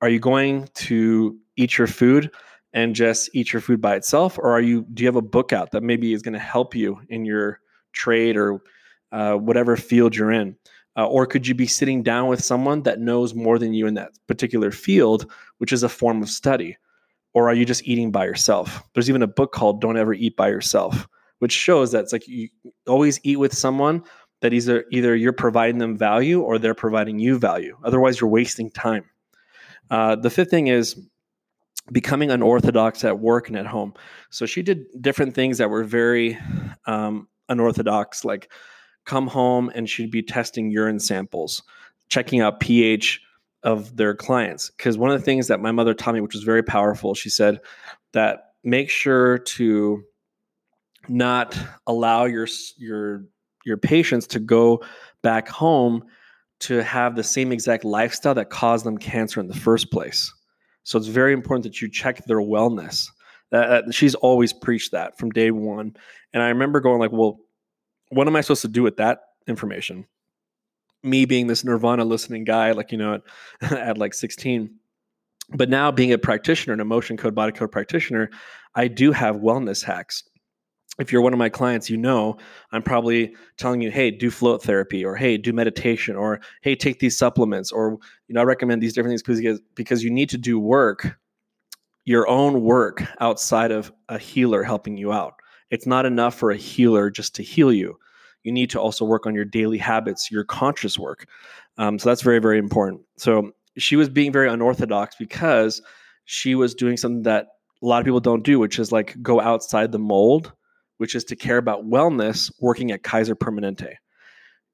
are 0.06 0.08
you 0.08 0.20
going 0.20 0.68
to 0.74 1.36
eat 1.56 1.78
your 1.78 1.88
food 1.88 2.30
and 2.72 2.94
just 2.94 3.28
eat 3.34 3.52
your 3.52 3.60
food 3.60 3.80
by 3.80 3.96
itself? 3.96 4.38
Or 4.38 4.52
are 4.52 4.60
you 4.60 4.86
do 4.94 5.02
you 5.02 5.08
have 5.08 5.16
a 5.16 5.20
book 5.22 5.52
out 5.52 5.72
that 5.72 5.82
maybe 5.82 6.12
is 6.12 6.22
going 6.22 6.34
to 6.34 6.38
help 6.38 6.76
you 6.76 7.00
in 7.08 7.24
your 7.24 7.58
trade 7.92 8.36
or 8.36 8.62
uh, 9.10 9.34
whatever 9.34 9.76
field 9.76 10.14
you're 10.14 10.30
in? 10.30 10.56
Uh, 10.96 11.08
or 11.08 11.26
could 11.26 11.44
you 11.44 11.56
be 11.56 11.66
sitting 11.66 12.04
down 12.04 12.28
with 12.28 12.42
someone 12.42 12.84
that 12.84 13.00
knows 13.00 13.34
more 13.34 13.58
than 13.58 13.74
you 13.74 13.88
in 13.88 13.94
that 13.94 14.12
particular 14.28 14.70
field 14.70 15.28
which 15.58 15.72
is 15.72 15.82
a 15.82 15.88
form 15.88 16.22
of 16.22 16.30
study? 16.30 16.76
Or 17.34 17.48
are 17.48 17.54
you 17.54 17.64
just 17.64 17.82
eating 17.84 18.12
by 18.12 18.26
yourself? 18.26 18.84
There's 18.94 19.08
even 19.08 19.22
a 19.22 19.26
book 19.26 19.52
called 19.52 19.80
don't 19.80 19.98
ever 19.98 20.14
eat 20.14 20.36
by 20.36 20.50
yourself 20.50 21.08
which 21.40 21.52
shows 21.52 21.90
that 21.90 22.04
it's 22.04 22.12
like 22.12 22.28
you 22.28 22.48
always 22.86 23.18
eat 23.24 23.40
with 23.40 23.52
someone 23.52 24.04
that 24.40 24.52
either 24.52 24.84
either 24.92 25.16
you're 25.16 25.32
providing 25.32 25.78
them 25.78 25.98
value 25.98 26.42
or 26.42 26.60
they're 26.60 26.74
providing 26.74 27.18
you 27.18 27.40
value. 27.40 27.76
Otherwise 27.82 28.20
you're 28.20 28.30
wasting 28.30 28.70
time 28.70 29.04
uh, 29.90 30.16
the 30.16 30.30
fifth 30.30 30.50
thing 30.50 30.66
is 30.66 30.96
becoming 31.92 32.30
unorthodox 32.30 33.04
at 33.04 33.18
work 33.18 33.48
and 33.48 33.56
at 33.56 33.66
home. 33.66 33.94
So 34.30 34.46
she 34.46 34.62
did 34.62 34.86
different 35.00 35.34
things 35.34 35.58
that 35.58 35.70
were 35.70 35.84
very 35.84 36.38
um, 36.86 37.28
unorthodox, 37.48 38.24
like 38.24 38.50
come 39.04 39.28
home 39.28 39.70
and 39.74 39.88
she'd 39.88 40.10
be 40.10 40.22
testing 40.22 40.70
urine 40.70 40.98
samples, 40.98 41.62
checking 42.08 42.40
out 42.40 42.60
pH 42.60 43.20
of 43.62 43.96
their 43.96 44.14
clients. 44.14 44.70
Because 44.70 44.98
one 44.98 45.10
of 45.10 45.18
the 45.18 45.24
things 45.24 45.48
that 45.48 45.60
my 45.60 45.72
mother 45.72 45.94
taught 45.94 46.14
me, 46.14 46.20
which 46.20 46.34
was 46.34 46.42
very 46.42 46.62
powerful, 46.62 47.14
she 47.14 47.30
said 47.30 47.60
that 48.12 48.54
make 48.64 48.90
sure 48.90 49.38
to 49.38 50.02
not 51.08 51.56
allow 51.86 52.24
your 52.24 52.48
your 52.76 53.24
your 53.64 53.76
patients 53.76 54.26
to 54.28 54.40
go 54.40 54.82
back 55.22 55.48
home 55.48 56.04
to 56.60 56.82
have 56.82 57.16
the 57.16 57.22
same 57.22 57.52
exact 57.52 57.84
lifestyle 57.84 58.34
that 58.34 58.50
caused 58.50 58.84
them 58.84 58.98
cancer 58.98 59.40
in 59.40 59.48
the 59.48 59.54
first 59.54 59.90
place. 59.90 60.32
So 60.84 60.98
it's 60.98 61.08
very 61.08 61.32
important 61.32 61.64
that 61.64 61.82
you 61.82 61.88
check 61.90 62.24
their 62.26 62.40
wellness. 62.40 63.08
Uh, 63.52 63.82
she's 63.90 64.14
always 64.14 64.52
preached 64.52 64.92
that 64.92 65.18
from 65.18 65.30
day 65.30 65.50
one. 65.50 65.96
And 66.32 66.42
I 66.42 66.48
remember 66.48 66.80
going 66.80 67.00
like, 67.00 67.12
well, 67.12 67.38
what 68.10 68.26
am 68.26 68.36
I 68.36 68.40
supposed 68.40 68.62
to 68.62 68.68
do 68.68 68.82
with 68.82 68.96
that 68.96 69.20
information? 69.46 70.06
Me 71.02 71.24
being 71.24 71.46
this 71.46 71.64
Nirvana 71.64 72.04
listening 72.04 72.44
guy, 72.44 72.72
like, 72.72 72.92
you 72.92 72.98
know, 72.98 73.14
at, 73.60 73.72
at 73.72 73.98
like 73.98 74.14
16. 74.14 74.70
But 75.50 75.68
now 75.68 75.90
being 75.92 76.12
a 76.12 76.18
practitioner, 76.18 76.74
an 76.74 76.80
emotion 76.80 77.16
code, 77.16 77.34
body 77.34 77.52
code 77.52 77.70
practitioner, 77.70 78.30
I 78.74 78.88
do 78.88 79.12
have 79.12 79.36
wellness 79.36 79.84
hacks 79.84 80.24
if 80.98 81.12
you're 81.12 81.22
one 81.22 81.32
of 81.32 81.38
my 81.38 81.48
clients, 81.48 81.90
you 81.90 81.96
know 81.96 82.36
I'm 82.72 82.82
probably 82.82 83.34
telling 83.58 83.80
you, 83.80 83.90
hey, 83.90 84.10
do 84.10 84.30
float 84.30 84.62
therapy, 84.62 85.04
or 85.04 85.16
hey, 85.16 85.36
do 85.36 85.52
meditation, 85.52 86.16
or 86.16 86.40
hey, 86.62 86.74
take 86.74 87.00
these 87.00 87.18
supplements, 87.18 87.70
or 87.72 87.98
you 88.28 88.34
know, 88.34 88.40
I 88.40 88.44
recommend 88.44 88.82
these 88.82 88.94
different 88.94 89.12
things 89.12 89.22
because 89.22 89.60
because 89.74 90.02
you 90.02 90.10
need 90.10 90.30
to 90.30 90.38
do 90.38 90.58
work, 90.58 91.18
your 92.04 92.26
own 92.28 92.62
work 92.62 93.02
outside 93.20 93.70
of 93.70 93.92
a 94.08 94.18
healer 94.18 94.62
helping 94.62 94.96
you 94.96 95.12
out. 95.12 95.34
It's 95.70 95.86
not 95.86 96.06
enough 96.06 96.34
for 96.34 96.50
a 96.50 96.56
healer 96.56 97.10
just 97.10 97.34
to 97.36 97.42
heal 97.42 97.72
you. 97.72 97.98
You 98.44 98.52
need 98.52 98.70
to 98.70 98.80
also 98.80 99.04
work 99.04 99.26
on 99.26 99.34
your 99.34 99.44
daily 99.44 99.78
habits, 99.78 100.30
your 100.30 100.44
conscious 100.44 100.98
work. 100.98 101.26
Um, 101.78 101.98
so 101.98 102.08
that's 102.08 102.22
very, 102.22 102.38
very 102.38 102.58
important. 102.58 103.00
So 103.18 103.50
she 103.76 103.96
was 103.96 104.08
being 104.08 104.32
very 104.32 104.48
unorthodox 104.48 105.16
because 105.18 105.82
she 106.24 106.54
was 106.54 106.74
doing 106.74 106.96
something 106.96 107.24
that 107.24 107.48
a 107.82 107.86
lot 107.86 107.98
of 107.98 108.04
people 108.04 108.20
don't 108.20 108.44
do, 108.44 108.58
which 108.58 108.78
is 108.78 108.92
like 108.92 109.20
go 109.20 109.40
outside 109.40 109.90
the 109.90 109.98
mold 109.98 110.52
which 110.98 111.14
is 111.14 111.24
to 111.24 111.36
care 111.36 111.58
about 111.58 111.84
wellness 111.84 112.52
working 112.60 112.90
at 112.90 113.02
Kaiser 113.02 113.36
Permanente. 113.36 113.94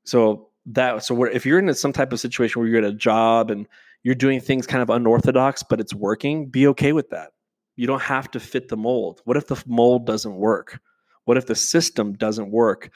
So 0.04 0.48
that 0.66 1.04
so 1.04 1.24
if 1.24 1.44
you're 1.44 1.58
in 1.58 1.72
some 1.74 1.92
type 1.92 2.12
of 2.12 2.20
situation 2.20 2.60
where 2.60 2.68
you're 2.68 2.78
at 2.78 2.84
a 2.84 2.92
job 2.92 3.50
and 3.50 3.66
you're 4.02 4.14
doing 4.14 4.40
things 4.40 4.66
kind 4.66 4.82
of 4.82 4.90
unorthodox 4.90 5.62
but 5.62 5.80
it's 5.80 5.94
working, 5.94 6.46
be 6.46 6.66
okay 6.68 6.92
with 6.92 7.10
that. 7.10 7.30
You 7.76 7.86
don't 7.86 8.02
have 8.02 8.30
to 8.32 8.40
fit 8.40 8.68
the 8.68 8.76
mold. 8.76 9.22
What 9.24 9.36
if 9.36 9.46
the 9.46 9.62
mold 9.66 10.06
doesn't 10.06 10.36
work? 10.36 10.80
What 11.24 11.36
if 11.36 11.46
the 11.46 11.54
system 11.54 12.12
doesn't 12.14 12.50
work 12.50 12.90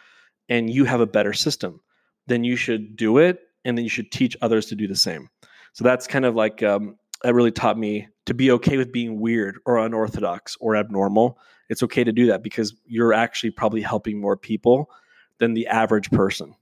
and 0.49 0.71
you 0.71 0.85
have 0.85 1.01
a 1.01 1.07
better 1.07 1.33
system? 1.33 1.81
Then 2.27 2.45
you 2.45 2.57
should 2.57 2.97
do 2.97 3.19
it 3.19 3.41
and 3.65 3.77
then 3.77 3.85
you 3.85 3.91
should 3.91 4.13
teach 4.13 4.37
others 4.43 4.67
to 4.67 4.75
do 4.75 4.87
the 4.87 4.97
same. 4.97 5.29
So 5.73 5.85
that's 5.85 6.07
kind 6.07 6.25
of 6.25 6.35
like 6.35 6.63
um, 6.63 6.97
that 7.23 7.35
really 7.35 7.53
taught 7.53 7.79
me 7.79 8.09
to 8.27 8.35
be 8.35 8.51
okay 8.53 8.77
with 8.77 8.93
being 8.93 9.21
weird 9.21 9.59
or 9.65 9.79
unorthodox 9.79 10.57
or 10.61 10.77
abnormal. 10.77 11.39
It's 11.69 11.83
okay 11.83 12.05
to 12.05 12.13
do 12.13 12.27
that 12.27 12.43
because 12.43 12.75
you're 12.85 13.13
actually 13.13 13.51
probably 13.51 13.83
helping 13.83 14.21
more 14.21 14.37
people 14.37 14.91
than 15.39 15.55
the 15.55 15.67
average 15.67 16.11
person. 16.11 16.55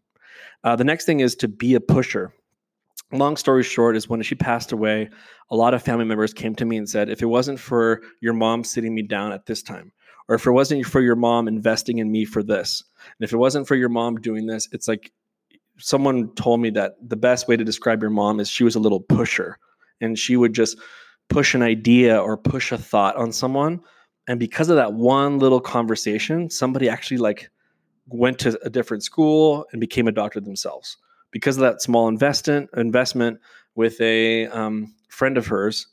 Uh, 0.62 0.76
the 0.76 0.84
next 0.84 1.04
thing 1.04 1.20
is 1.20 1.34
to 1.36 1.48
be 1.48 1.74
a 1.74 1.80
pusher. 1.80 2.32
Long 3.12 3.36
story 3.36 3.62
short 3.62 3.96
is 3.96 4.08
when 4.08 4.22
she 4.22 4.34
passed 4.34 4.72
away, 4.72 5.10
a 5.50 5.56
lot 5.56 5.74
of 5.74 5.82
family 5.82 6.04
members 6.04 6.32
came 6.32 6.54
to 6.56 6.64
me 6.64 6.76
and 6.76 6.88
said, 6.88 7.08
if 7.10 7.22
it 7.22 7.26
wasn't 7.26 7.60
for 7.60 8.02
your 8.20 8.32
mom 8.32 8.64
sitting 8.64 8.94
me 8.94 9.02
down 9.02 9.32
at 9.32 9.46
this 9.46 9.62
time, 9.62 9.92
or 10.28 10.34
if 10.34 10.46
it 10.46 10.52
wasn't 10.52 10.86
for 10.86 11.00
your 11.00 11.16
mom 11.16 11.46
investing 11.46 11.98
in 11.98 12.10
me 12.10 12.24
for 12.24 12.42
this, 12.42 12.82
and 13.18 13.24
if 13.24 13.32
it 13.32 13.36
wasn't 13.36 13.68
for 13.68 13.74
your 13.74 13.90
mom 13.90 14.16
doing 14.16 14.46
this, 14.46 14.68
it's 14.72 14.88
like 14.88 15.12
someone 15.78 16.34
told 16.34 16.60
me 16.60 16.70
that 16.70 16.94
the 17.06 17.16
best 17.16 17.46
way 17.46 17.56
to 17.56 17.64
describe 17.64 18.00
your 18.00 18.10
mom 18.10 18.40
is 18.40 18.48
she 18.48 18.64
was 18.64 18.74
a 18.74 18.80
little 18.80 19.00
pusher 19.00 19.58
and 20.00 20.18
she 20.18 20.36
would 20.36 20.52
just 20.52 20.78
push 21.28 21.54
an 21.54 21.62
idea 21.62 22.18
or 22.18 22.36
push 22.36 22.72
a 22.72 22.78
thought 22.78 23.16
on 23.16 23.32
someone. 23.32 23.80
And 24.28 24.38
because 24.38 24.68
of 24.68 24.76
that 24.76 24.94
one 24.94 25.38
little 25.38 25.60
conversation 25.60 26.50
somebody 26.50 26.88
actually 26.88 27.18
like 27.18 27.50
went 28.08 28.38
to 28.40 28.58
a 28.64 28.70
different 28.70 29.02
school 29.02 29.66
and 29.72 29.80
became 29.80 30.08
a 30.08 30.12
doctor 30.12 30.40
themselves. 30.40 30.96
Because 31.30 31.56
of 31.56 31.62
that 31.62 31.82
small 31.82 32.08
investment 32.08 32.70
investment 32.76 33.40
with 33.74 34.00
a 34.00 34.46
um, 34.48 34.94
friend 35.08 35.36
of 35.36 35.46
hers 35.46 35.86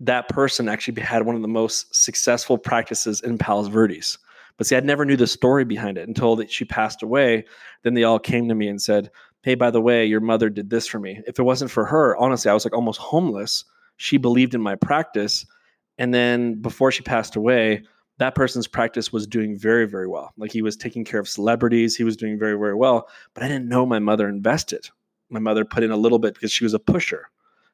that 0.00 0.28
person 0.28 0.68
actually 0.68 1.00
had 1.00 1.24
one 1.24 1.36
of 1.36 1.42
the 1.42 1.48
most 1.48 1.94
successful 1.94 2.58
practices 2.58 3.20
in 3.22 3.38
palos 3.38 3.68
verdes. 3.68 4.18
But 4.56 4.66
see 4.66 4.76
i 4.76 4.80
never 4.80 5.04
knew 5.04 5.16
the 5.16 5.26
story 5.26 5.64
behind 5.64 5.98
it 5.98 6.08
until 6.08 6.36
that 6.36 6.50
she 6.50 6.64
passed 6.64 7.02
away. 7.02 7.44
Then 7.82 7.94
they 7.94 8.04
all 8.04 8.18
came 8.18 8.48
to 8.48 8.54
me 8.54 8.68
and 8.68 8.80
said 8.80 9.10
hey 9.46 9.54
by 9.54 9.70
the 9.70 9.80
way 9.80 10.04
your 10.04 10.20
mother 10.20 10.50
did 10.50 10.68
this 10.68 10.86
for 10.86 11.00
me 11.00 11.22
if 11.26 11.38
it 11.38 11.42
wasn't 11.42 11.70
for 11.70 11.86
her 11.86 12.14
honestly 12.18 12.50
i 12.50 12.54
was 12.54 12.66
like 12.66 12.74
almost 12.74 13.00
homeless 13.00 13.64
she 13.96 14.18
believed 14.18 14.54
in 14.54 14.60
my 14.60 14.74
practice 14.74 15.46
and 15.98 16.12
then 16.12 16.60
before 16.60 16.92
she 16.92 17.02
passed 17.02 17.36
away, 17.36 17.82
that 18.18 18.34
person's 18.34 18.66
practice 18.66 19.12
was 19.12 19.26
doing 19.26 19.58
very, 19.58 19.86
very 19.86 20.06
well. 20.06 20.32
Like 20.36 20.52
he 20.52 20.62
was 20.62 20.76
taking 20.76 21.04
care 21.04 21.20
of 21.20 21.28
celebrities, 21.28 21.96
he 21.96 22.04
was 22.04 22.16
doing 22.16 22.38
very, 22.38 22.58
very 22.58 22.74
well. 22.74 23.08
But 23.34 23.44
I 23.44 23.48
didn't 23.48 23.68
know 23.68 23.86
my 23.86 23.98
mother 23.98 24.28
invested. 24.28 24.88
My 25.30 25.40
mother 25.40 25.64
put 25.64 25.82
in 25.82 25.90
a 25.90 25.96
little 25.96 26.18
bit 26.18 26.34
because 26.34 26.52
she 26.52 26.64
was 26.64 26.74
a 26.74 26.78
pusher. 26.78 27.28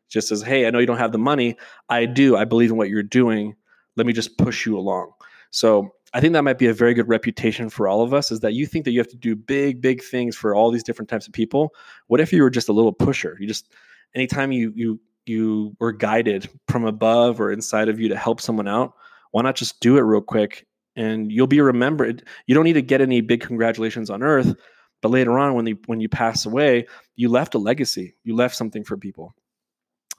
Just 0.09 0.31
as, 0.31 0.43
hey, 0.43 0.67
I 0.67 0.71
know 0.71 0.79
you 0.79 0.87
don't 0.87 0.99
have 0.99 1.13
the 1.13 1.19
money. 1.19 1.57
I 1.89 2.07
do. 2.07 2.37
I 2.37 2.45
believe 2.45 2.71
in 2.71 2.77
what 2.77 2.89
you're 2.89 3.03
doing. 3.03 3.55
Let 3.97 4.07
me 4.07 4.13
just 4.13 4.37
push 4.37 4.67
you 4.67 4.77
along. 4.77 5.13
So 5.51 5.95
I 6.15 6.21
think 6.21 6.35
that 6.35 6.43
might 6.43 6.59
be 6.59 6.67
a 6.67 6.75
very 6.75 6.93
good 6.93 7.09
reputation 7.09 7.71
for 7.71 7.89
all 7.89 8.03
of 8.03 8.13
us 8.13 8.31
is 8.31 8.41
that 8.41 8.53
you 8.53 8.67
think 8.67 8.85
that 8.85 8.91
you 8.91 9.01
have 9.01 9.09
to 9.09 9.17
do 9.17 9.35
big, 9.35 9.81
big 9.81 10.03
things 10.03 10.37
for 10.37 10.55
all 10.55 10.71
these 10.71 10.83
different 10.83 11.09
types 11.09 11.27
of 11.27 11.33
people. 11.33 11.75
What 12.09 12.21
if 12.21 12.33
you 12.33 12.43
were 12.43 12.51
just 12.51 12.69
a 12.69 12.73
little 12.73 12.93
pusher? 12.93 13.37
You 13.41 13.47
just 13.47 13.73
anytime 14.15 14.53
you 14.53 14.73
you 14.75 15.01
you 15.25 15.75
were 15.79 15.93
guided 15.93 16.49
from 16.69 16.85
above 16.85 17.41
or 17.41 17.51
inside 17.53 17.89
of 17.89 17.99
you 17.99 18.09
to 18.09 18.17
help 18.17 18.41
someone 18.41 18.69
out, 18.69 18.93
why 19.31 19.43
not 19.43 19.57
just 19.57 19.81
do 19.81 19.97
it 19.97 20.03
real 20.03 20.21
quick 20.21 20.67
and 20.97 21.33
you'll 21.33 21.47
be 21.47 21.61
remembered. 21.61 22.27
You 22.47 22.55
don't 22.55 22.65
need 22.65 22.75
to 22.75 22.83
get 22.83 23.01
any 23.01 23.21
big 23.21 23.41
congratulations 23.41 24.11
on 24.11 24.23
earth, 24.23 24.55
but 25.01 25.11
later 25.11 25.39
on 25.39 25.55
when 25.55 25.67
you 25.67 25.79
when 25.87 26.01
you 26.01 26.09
pass 26.09 26.47
away, 26.47 26.87
you 27.17 27.29
left 27.29 27.55
a 27.55 27.59
legacy. 27.59 28.15
You 28.25 28.35
left 28.35 28.57
something 28.57 28.85
for 28.85 28.97
people. 28.97 29.35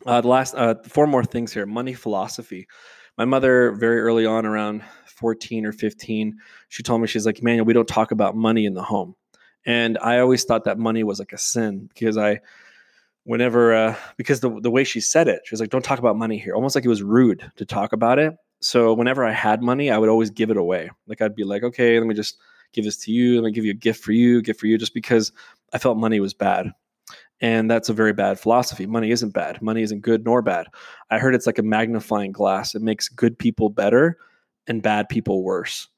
Uh, 0.06 0.22
the 0.22 0.28
last 0.28 0.56
uh, 0.56 0.76
four 0.88 1.08
more 1.08 1.24
things 1.24 1.54
here: 1.54 1.66
money 1.66 1.94
philosophy. 1.94 2.68
My 3.18 3.26
mother, 3.26 3.72
very 3.74 4.02
early 4.02 4.26
on, 4.26 4.46
around 4.46 4.84
14 5.06 5.66
or 5.66 5.72
15, 5.72 6.38
she 6.70 6.84
told 6.84 7.02
me 7.02 7.08
she's 7.08 7.26
like, 7.26 7.40
"Emmanuel, 7.40 7.66
we 7.66 7.74
don't 7.74 7.88
talk 7.88 8.12
about 8.12 8.36
money 8.36 8.66
in 8.66 8.74
the 8.74 8.84
home." 8.84 9.16
And 9.66 9.98
I 10.00 10.20
always 10.20 10.44
thought 10.44 10.66
that 10.66 10.78
money 10.78 11.04
was 11.04 11.20
like 11.20 11.34
a 11.34 11.38
sin 11.38 11.88
because 11.94 12.18
I 12.18 12.42
whenever 13.26 13.74
uh, 13.74 13.96
because 14.18 14.40
the 14.42 14.60
the 14.60 14.72
way 14.72 14.84
she 14.84 15.00
said 15.00 15.28
it, 15.28 15.42
she 15.46 15.54
was 15.54 15.60
like, 15.62 15.70
"Don't 15.70 15.86
talk 15.86 16.00
about 16.00 16.18
money 16.18 16.38
here," 16.38 16.56
almost 16.56 16.76
like 16.76 16.86
it 16.86 16.90
was 16.90 17.04
rude 17.04 17.50
to 17.58 17.66
talk 17.66 17.94
about 17.94 18.20
it. 18.20 18.36
So 18.62 18.94
whenever 18.94 19.26
I 19.26 19.32
had 19.32 19.62
money, 19.62 19.92
I 19.92 19.98
would 19.98 20.10
always 20.10 20.30
give 20.30 20.50
it 20.50 20.58
away. 20.58 20.90
Like 21.08 21.22
I'd 21.22 21.36
be 21.36 21.44
like, 21.44 21.64
"Okay, 21.64 22.00
let 22.00 22.08
me 22.08 22.16
just 22.16 22.38
give 22.74 22.86
this 22.86 22.98
to 23.06 23.12
you. 23.12 23.42
Let 23.42 23.50
me 23.50 23.52
give 23.54 23.66
you 23.66 23.72
a 23.72 23.76
gift 23.76 24.04
for 24.04 24.12
you, 24.12 24.42
gift 24.42 24.60
for 24.60 24.68
you," 24.68 24.78
just 24.78 24.94
because 24.94 25.32
I 25.74 25.78
felt 25.78 25.98
money 25.98 26.20
was 26.20 26.34
bad. 26.34 26.72
And 27.44 27.70
that's 27.70 27.90
a 27.90 27.94
very 27.94 28.14
bad 28.14 28.40
philosophy. 28.40 28.86
Money 28.86 29.12
isn't 29.12 29.34
bad. 29.34 29.62
Money 29.62 29.82
isn't 29.82 30.00
good 30.00 30.24
nor 30.24 30.42
bad. 30.42 30.68
I 31.12 31.20
heard 31.20 31.36
it's 31.36 31.46
like 31.46 31.60
a 31.60 31.64
magnifying 31.64 32.32
glass. 32.32 32.74
It 32.74 32.82
makes 32.82 33.10
good 33.10 33.38
people 33.38 33.68
better 33.68 34.18
and 34.66 34.82
bad 34.82 35.10
people 35.10 35.44
worse. 35.44 35.90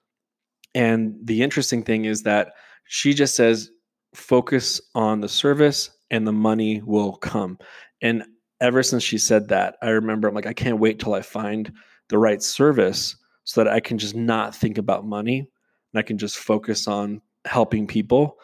And 0.73 1.15
the 1.23 1.43
interesting 1.43 1.83
thing 1.83 2.05
is 2.05 2.23
that 2.23 2.53
she 2.85 3.13
just 3.13 3.35
says, 3.35 3.69
focus 4.15 4.81
on 4.95 5.21
the 5.21 5.29
service 5.29 5.91
and 6.09 6.25
the 6.25 6.33
money 6.33 6.81
will 6.81 7.17
come. 7.17 7.59
And 8.01 8.23
ever 8.59 8.81
since 8.81 9.03
she 9.03 9.19
said 9.19 9.49
that, 9.49 9.77
I 9.83 9.89
remember 9.89 10.27
I'm 10.27 10.33
like, 10.33 10.47
I 10.47 10.53
can't 10.53 10.79
wait 10.79 10.97
till 10.99 11.13
I 11.13 11.21
find 11.21 11.71
the 12.09 12.17
right 12.17 12.41
service 12.41 13.15
so 13.43 13.63
that 13.63 13.71
I 13.71 13.79
can 13.79 13.99
just 13.99 14.15
not 14.15 14.55
think 14.55 14.79
about 14.79 15.05
money 15.05 15.39
and 15.39 15.99
I 15.99 16.01
can 16.01 16.17
just 16.17 16.37
focus 16.37 16.87
on 16.87 17.21
helping 17.45 17.85
people 17.85 18.39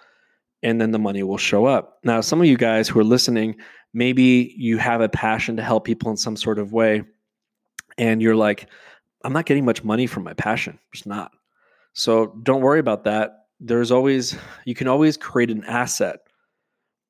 and 0.63 0.80
then 0.80 0.91
the 0.91 1.00
money 1.00 1.24
will 1.24 1.38
show 1.38 1.65
up. 1.65 2.00
Now, 2.03 2.22
some 2.22 2.39
of 2.39 2.48
you 2.48 2.58
guys 2.58 2.88
who 2.88 3.00
are 3.00 3.03
listening, 3.03 3.56
maybe 3.94 4.53
you 4.58 4.77
have 4.77 5.01
a 5.01 5.10
passion 5.10 5.58
to 5.58 5.63
help 5.63 5.86
people 5.86 6.12
in 6.12 6.18
some 6.18 6.36
sort 6.36 6.60
of 6.60 6.72
way 6.72 7.03
and 7.98 8.22
you're 8.22 8.36
like, 8.36 8.68
I'm 9.24 9.34
not 9.34 9.46
getting 9.46 9.65
much 9.65 9.84
money 9.84 10.08
from 10.08 10.24
my 10.24 10.34
passion. 10.34 10.80
It's 10.94 11.06
not. 11.06 11.32
So 11.94 12.27
don't 12.44 12.62
worry 12.62 12.80
about 12.80 13.03
that. 13.03 13.46
There's 13.60 13.91
always, 13.91 14.36
you 14.65 14.74
can 14.74 14.88
always 14.88 15.18
create 15.18 15.51
an 15.51 15.63
asset. 15.65 16.20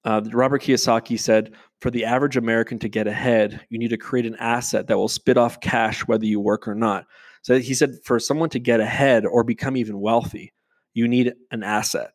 Uh, 0.03 0.21
Robert 0.33 0.63
Kiyosaki 0.63 1.19
said, 1.19 1.53
for 1.79 1.91
the 1.91 2.05
average 2.05 2.37
American 2.37 2.79
to 2.79 2.89
get 2.89 3.07
ahead, 3.07 3.61
you 3.69 3.77
need 3.77 3.89
to 3.89 3.97
create 3.97 4.25
an 4.25 4.35
asset 4.39 4.87
that 4.87 4.97
will 4.97 5.07
spit 5.07 5.37
off 5.37 5.61
cash 5.61 6.07
whether 6.07 6.25
you 6.25 6.39
work 6.39 6.67
or 6.67 6.75
not. 6.75 7.05
So 7.43 7.59
he 7.59 7.73
said, 7.73 7.95
for 8.03 8.19
someone 8.19 8.49
to 8.49 8.59
get 8.59 8.79
ahead 8.79 9.25
or 9.25 9.43
become 9.43 9.77
even 9.77 9.99
wealthy, 9.99 10.53
you 10.93 11.07
need 11.07 11.33
an 11.51 11.63
asset. 11.63 12.11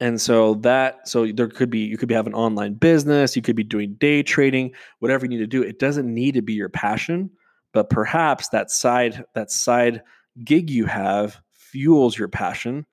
And 0.00 0.18
so 0.20 0.54
that 0.56 1.06
so 1.06 1.26
there 1.26 1.48
could 1.48 1.68
be 1.68 1.80
you 1.80 1.98
could 1.98 2.08
be 2.08 2.14
have 2.14 2.26
an 2.26 2.34
online 2.34 2.74
business, 2.74 3.36
you 3.36 3.42
could 3.42 3.56
be 3.56 3.64
doing 3.64 3.94
day 3.94 4.22
trading, 4.22 4.72
whatever 4.98 5.26
you 5.26 5.30
need 5.30 5.38
to 5.38 5.46
do. 5.46 5.62
It 5.62 5.78
doesn't 5.78 6.12
need 6.12 6.34
to 6.34 6.42
be 6.42 6.54
your 6.54 6.70
passion, 6.70 7.30
but 7.72 7.90
perhaps 7.90 8.48
that 8.48 8.70
side 8.70 9.24
that 9.34 9.50
side 9.50 10.02
gig 10.42 10.70
you 10.70 10.86
have 10.86 11.40
fuels 11.50 12.18
your 12.18 12.28
passion 12.28 12.86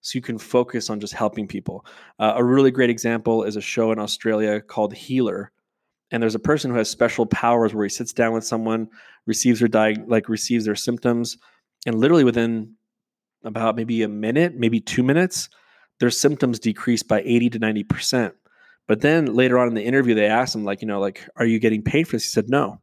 so 0.00 0.16
you 0.16 0.22
can 0.22 0.38
focus 0.38 0.90
on 0.90 1.00
just 1.00 1.14
helping 1.14 1.46
people. 1.46 1.84
Uh, 2.18 2.34
a 2.36 2.44
really 2.44 2.70
great 2.70 2.90
example 2.90 3.42
is 3.42 3.56
a 3.56 3.60
show 3.60 3.92
in 3.92 3.98
Australia 3.98 4.60
called 4.60 4.92
Healer. 4.92 5.50
And 6.10 6.22
there's 6.22 6.34
a 6.34 6.40
person 6.40 6.70
who 6.70 6.76
has 6.76 6.90
special 6.90 7.24
powers 7.24 7.74
where 7.74 7.84
he 7.84 7.88
sits 7.88 8.12
down 8.12 8.34
with 8.34 8.44
someone, 8.44 8.88
receives 9.26 9.60
their 9.60 9.68
diag- 9.68 10.04
like 10.06 10.28
receives 10.28 10.66
their 10.66 10.74
symptoms, 10.74 11.38
and 11.86 11.98
literally 11.98 12.24
within 12.24 12.74
about 13.44 13.76
maybe 13.76 14.02
a 14.02 14.08
minute, 14.08 14.54
maybe 14.54 14.80
two 14.80 15.02
minutes, 15.02 15.48
their 16.04 16.10
symptoms 16.10 16.58
decreased 16.58 17.08
by 17.08 17.22
80 17.22 17.48
to 17.48 17.60
90%. 17.60 18.32
But 18.86 19.00
then 19.00 19.34
later 19.34 19.58
on 19.58 19.68
in 19.68 19.74
the 19.74 19.82
interview, 19.82 20.14
they 20.14 20.26
asked 20.26 20.54
him, 20.54 20.62
like, 20.62 20.82
you 20.82 20.86
know, 20.86 21.00
like, 21.00 21.26
are 21.36 21.46
you 21.46 21.58
getting 21.58 21.80
paid 21.80 22.06
for 22.06 22.16
this? 22.16 22.24
He 22.24 22.28
said, 22.28 22.50
no. 22.50 22.78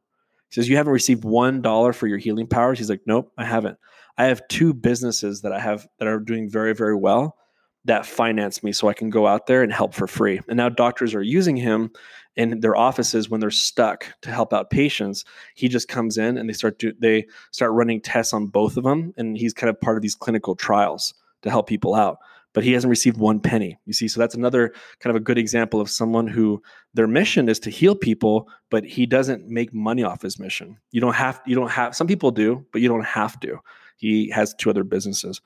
He 0.49 0.55
says, 0.55 0.67
you 0.67 0.75
haven't 0.75 0.91
received 0.91 1.23
one 1.23 1.61
dollar 1.61 1.93
for 1.93 2.07
your 2.07 2.17
healing 2.17 2.47
powers. 2.47 2.79
He's 2.79 2.89
like, 2.89 3.03
nope, 3.05 3.31
I 3.37 3.45
haven't. 3.45 3.77
I 4.17 4.23
have 4.23 4.41
two 4.47 4.73
businesses 4.73 5.41
that 5.41 5.51
I 5.51 5.59
have 5.59 5.87
that 5.99 6.07
are 6.07 6.19
doing 6.19 6.49
very, 6.49 6.73
very 6.73 6.95
well 6.95 7.37
that 7.85 8.07
finance 8.07 8.63
me 8.63 8.71
so 8.71 8.87
I 8.87 8.93
can 8.93 9.11
go 9.11 9.27
out 9.27 9.45
there 9.45 9.61
and 9.61 9.71
help 9.71 9.93
for 9.93 10.07
free. 10.07 10.39
And 10.47 10.57
now 10.57 10.69
doctors 10.69 11.13
are 11.13 11.21
using 11.21 11.55
him 11.55 11.91
in 12.35 12.59
their 12.59 12.75
offices 12.75 13.29
when 13.29 13.39
they're 13.39 13.51
stuck 13.51 14.07
to 14.23 14.31
help 14.31 14.51
out 14.51 14.71
patients. 14.71 15.25
He 15.53 15.67
just 15.67 15.87
comes 15.87 16.17
in 16.17 16.39
and 16.39 16.49
they 16.49 16.53
start 16.53 16.79
do, 16.79 16.91
they 16.99 17.27
start 17.51 17.73
running 17.73 18.01
tests 18.01 18.33
on 18.33 18.47
both 18.47 18.77
of 18.77 18.83
them 18.83 19.13
and 19.15 19.37
he's 19.37 19.53
kind 19.53 19.69
of 19.69 19.79
part 19.79 19.95
of 19.95 20.01
these 20.01 20.15
clinical 20.15 20.55
trials 20.55 21.13
to 21.43 21.51
help 21.51 21.67
people 21.67 21.93
out 21.93 22.17
but 22.53 22.63
he 22.63 22.73
hasn't 22.73 22.89
received 22.89 23.17
one 23.17 23.39
penny. 23.39 23.77
You 23.85 23.93
see, 23.93 24.07
so 24.07 24.19
that's 24.19 24.35
another 24.35 24.73
kind 24.99 25.15
of 25.15 25.21
a 25.21 25.23
good 25.23 25.37
example 25.37 25.79
of 25.79 25.89
someone 25.89 26.27
who 26.27 26.61
their 26.93 27.07
mission 27.07 27.49
is 27.49 27.59
to 27.59 27.69
heal 27.69 27.95
people, 27.95 28.47
but 28.69 28.83
he 28.83 29.05
doesn't 29.05 29.47
make 29.47 29.73
money 29.73 30.03
off 30.03 30.21
his 30.21 30.39
mission. 30.39 30.77
You 30.91 31.01
don't 31.01 31.15
have, 31.15 31.41
you 31.45 31.55
don't 31.55 31.71
have, 31.71 31.95
some 31.95 32.07
people 32.07 32.31
do, 32.31 32.65
but 32.71 32.81
you 32.81 32.87
don't 32.87 33.05
have 33.05 33.39
to. 33.41 33.59
He 33.97 34.29
has 34.31 34.53
two 34.53 34.69
other 34.69 34.83
businesses. 34.83 35.41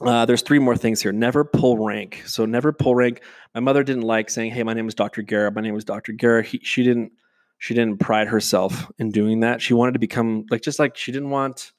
Uh, 0.00 0.26
there's 0.26 0.42
three 0.42 0.58
more 0.58 0.76
things 0.76 1.00
here. 1.00 1.12
Never 1.12 1.44
pull 1.44 1.78
rank. 1.78 2.22
So 2.26 2.44
never 2.44 2.72
pull 2.72 2.94
rank. 2.94 3.22
My 3.54 3.60
mother 3.60 3.84
didn't 3.84 4.02
like 4.02 4.30
saying, 4.30 4.50
"Hey, 4.50 4.64
my 4.64 4.74
name 4.74 4.88
is 4.88 4.94
Dr. 4.94 5.22
Guerra. 5.22 5.52
My 5.52 5.60
name 5.60 5.76
is 5.76 5.84
Dr. 5.84 6.12
Guerra." 6.12 6.42
He, 6.42 6.58
she 6.64 6.82
didn't. 6.82 7.12
She 7.58 7.74
didn't 7.74 8.00
pride 8.00 8.26
herself 8.26 8.90
in 8.98 9.12
doing 9.12 9.40
that. 9.40 9.62
She 9.62 9.74
wanted 9.74 9.92
to 9.92 10.00
become 10.00 10.46
like 10.50 10.62
just 10.62 10.80
like 10.80 10.96
she 10.96 11.12
didn't 11.12 11.30
want 11.30 11.72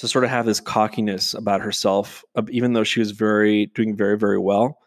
to 0.00 0.08
sort 0.08 0.24
of 0.24 0.30
have 0.30 0.46
this 0.46 0.60
cockiness 0.60 1.34
about 1.34 1.60
herself, 1.60 2.24
even 2.50 2.72
though 2.72 2.84
she 2.84 3.00
was 3.00 3.10
very 3.10 3.66
doing 3.66 3.94
very 3.94 4.16
very 4.16 4.38
well. 4.38 4.78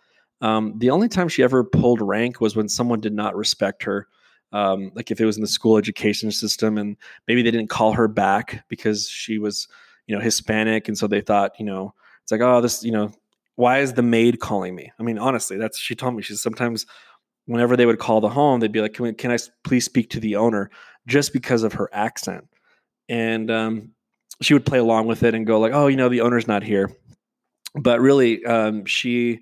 Um, 0.41 0.73
the 0.79 0.89
only 0.89 1.07
time 1.07 1.29
she 1.29 1.43
ever 1.43 1.63
pulled 1.63 2.01
rank 2.01 2.41
was 2.41 2.55
when 2.55 2.67
someone 2.67 2.99
did 2.99 3.13
not 3.13 3.35
respect 3.35 3.83
her. 3.83 4.07
Um, 4.51 4.91
like 4.93 5.11
if 5.11 5.21
it 5.21 5.25
was 5.25 5.37
in 5.37 5.41
the 5.41 5.47
school 5.47 5.77
education 5.77 6.31
system 6.31 6.77
and 6.77 6.97
maybe 7.27 7.41
they 7.41 7.51
didn't 7.51 7.69
call 7.69 7.93
her 7.93 8.07
back 8.07 8.65
because 8.67 9.07
she 9.07 9.39
was, 9.39 9.67
you 10.05 10.15
know, 10.15 10.21
Hispanic, 10.21 10.87
and 10.87 10.97
so 10.97 11.07
they 11.07 11.21
thought, 11.21 11.53
you 11.59 11.65
know, 11.65 11.93
it's 12.21 12.31
like, 12.31 12.41
oh, 12.41 12.59
this, 12.59 12.83
you 12.83 12.91
know, 12.91 13.11
why 13.55 13.79
is 13.79 13.93
the 13.93 14.01
maid 14.01 14.39
calling 14.39 14.75
me? 14.75 14.91
I 14.99 15.03
mean, 15.03 15.17
honestly, 15.17 15.57
that's 15.57 15.77
she 15.77 15.95
told 15.95 16.15
me. 16.15 16.21
She's 16.23 16.41
sometimes 16.41 16.85
whenever 17.45 17.77
they 17.77 17.85
would 17.85 17.99
call 17.99 18.19
the 18.19 18.29
home, 18.29 18.59
they'd 18.59 18.71
be 18.71 18.81
like, 18.81 18.93
can, 18.93 19.03
we, 19.03 19.13
can 19.13 19.31
I 19.31 19.37
please 19.63 19.85
speak 19.85 20.09
to 20.11 20.19
the 20.19 20.35
owner? 20.35 20.71
Just 21.07 21.33
because 21.33 21.63
of 21.63 21.73
her 21.73 21.89
accent. 21.93 22.47
And 23.09 23.49
um, 23.49 23.92
she 24.41 24.53
would 24.53 24.65
play 24.65 24.79
along 24.79 25.07
with 25.07 25.23
it 25.23 25.35
and 25.35 25.45
go 25.45 25.59
like, 25.59 25.73
"Oh, 25.73 25.87
you 25.87 25.97
know, 25.97 26.09
the 26.09 26.21
owner's 26.21 26.47
not 26.47 26.63
here." 26.63 26.91
But 27.75 28.01
really, 28.01 28.45
um, 28.45 28.85
she 28.85 29.39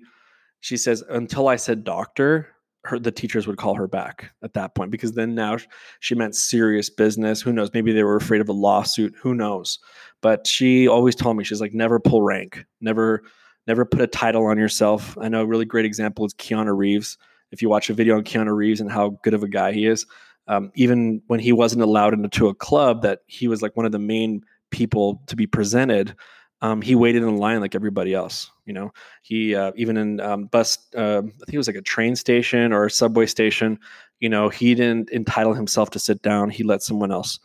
she 0.60 0.76
says 0.76 1.02
until 1.08 1.48
I 1.48 1.56
said 1.56 1.84
doctor, 1.84 2.48
her 2.84 2.98
the 2.98 3.12
teachers 3.12 3.46
would 3.46 3.58
call 3.58 3.74
her 3.74 3.86
back 3.86 4.32
at 4.42 4.54
that 4.54 4.74
point 4.74 4.90
because 4.90 5.12
then 5.12 5.34
now 5.34 5.58
she 6.00 6.14
meant 6.14 6.34
serious 6.34 6.90
business. 6.90 7.40
Who 7.40 7.52
knows? 7.52 7.70
Maybe 7.72 7.92
they 7.92 8.04
were 8.04 8.16
afraid 8.16 8.40
of 8.40 8.48
a 8.48 8.52
lawsuit. 8.52 9.14
Who 9.20 9.34
knows? 9.34 9.78
But 10.20 10.46
she 10.46 10.88
always 10.88 11.14
told 11.14 11.36
me 11.36 11.44
she's 11.44 11.60
like 11.60 11.74
never 11.74 12.00
pull 12.00 12.22
rank, 12.22 12.64
never 12.80 13.22
never 13.66 13.84
put 13.84 14.00
a 14.00 14.06
title 14.06 14.46
on 14.46 14.58
yourself. 14.58 15.16
I 15.20 15.28
know 15.28 15.42
a 15.42 15.46
really 15.46 15.64
great 15.64 15.84
example 15.84 16.24
is 16.24 16.34
Keanu 16.34 16.76
Reeves. 16.76 17.18
If 17.52 17.62
you 17.62 17.68
watch 17.68 17.90
a 17.90 17.94
video 17.94 18.16
on 18.16 18.24
Keanu 18.24 18.54
Reeves 18.54 18.80
and 18.80 18.90
how 18.90 19.18
good 19.22 19.34
of 19.34 19.42
a 19.42 19.48
guy 19.48 19.72
he 19.72 19.86
is, 19.86 20.06
um, 20.48 20.72
even 20.74 21.22
when 21.26 21.38
he 21.38 21.52
wasn't 21.52 21.82
allowed 21.82 22.14
into 22.14 22.48
a 22.48 22.54
club, 22.54 23.02
that 23.02 23.20
he 23.26 23.46
was 23.46 23.62
like 23.62 23.76
one 23.76 23.86
of 23.86 23.92
the 23.92 23.98
main 23.98 24.42
people 24.72 25.22
to 25.28 25.36
be 25.36 25.46
presented, 25.46 26.16
um, 26.62 26.80
he 26.80 26.94
waited 26.94 27.22
in 27.22 27.36
line 27.36 27.60
like 27.60 27.74
everybody 27.74 28.14
else. 28.14 28.50
You 28.66 28.72
know, 28.72 28.92
he 29.22 29.54
uh, 29.54 29.72
even 29.76 29.96
in 29.96 30.20
um, 30.20 30.44
bus, 30.46 30.78
uh, 30.96 31.18
I 31.18 31.20
think 31.20 31.54
it 31.54 31.58
was 31.58 31.66
like 31.66 31.76
a 31.76 31.82
train 31.82 32.16
station 32.16 32.72
or 32.72 32.86
a 32.86 32.90
subway 32.90 33.26
station. 33.26 33.78
You 34.20 34.28
know, 34.28 34.48
he 34.48 34.74
didn't 34.74 35.10
entitle 35.10 35.54
himself 35.54 35.90
to 35.90 35.98
sit 35.98 36.22
down. 36.22 36.50
He 36.50 36.62
let 36.62 36.82
someone 36.82 37.10
else, 37.10 37.40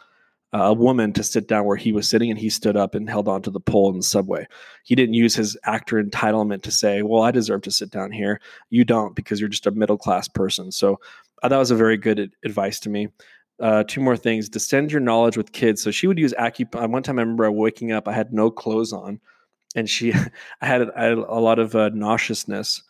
uh, 0.53 0.59
a 0.59 0.73
woman, 0.73 1.13
to 1.13 1.23
sit 1.23 1.47
down 1.47 1.65
where 1.65 1.75
he 1.75 1.91
was 1.91 2.07
sitting, 2.07 2.29
and 2.29 2.39
he 2.39 2.49
stood 2.49 2.77
up 2.77 2.93
and 2.93 3.09
held 3.09 3.27
onto 3.27 3.49
the 3.49 3.59
pole 3.59 3.89
in 3.89 3.97
the 3.97 4.03
subway. 4.03 4.45
He 4.83 4.93
didn't 4.93 5.15
use 5.15 5.35
his 5.35 5.57
actor 5.65 6.01
entitlement 6.01 6.61
to 6.61 6.71
say, 6.71 7.01
"Well, 7.01 7.23
I 7.23 7.31
deserve 7.31 7.63
to 7.63 7.71
sit 7.71 7.89
down 7.89 8.11
here." 8.11 8.39
You 8.69 8.85
don't 8.85 9.15
because 9.15 9.39
you're 9.39 9.49
just 9.49 9.67
a 9.67 9.71
middle 9.71 9.97
class 9.97 10.27
person. 10.27 10.71
So 10.71 10.99
uh, 11.41 11.49
that 11.49 11.57
was 11.57 11.71
a 11.71 11.75
very 11.75 11.97
good 11.97 12.31
advice 12.45 12.79
to 12.81 12.89
me 12.89 13.09
uh, 13.59 13.83
two 13.87 14.01
more 14.01 14.17
things 14.17 14.49
descend 14.49 14.91
your 14.91 15.01
knowledge 15.01 15.37
with 15.37 15.51
kids. 15.51 15.81
So 15.81 15.91
she 15.91 16.07
would 16.07 16.19
use 16.19 16.33
acupuncture 16.33 16.89
one 16.89 17.03
time 17.03 17.19
i 17.19 17.21
remember 17.21 17.51
waking 17.51 17.91
up 17.91 18.07
i 18.07 18.13
had 18.13 18.33
no 18.33 18.51
clothes 18.51 18.93
on 18.93 19.19
and 19.75 19.89
she 19.89 20.13
i 20.61 20.65
had, 20.65 20.89
I 20.95 21.05
had 21.05 21.17
a 21.17 21.39
lot 21.39 21.59
of 21.59 21.75
uh, 21.75 21.89
nauseousness 21.89 22.83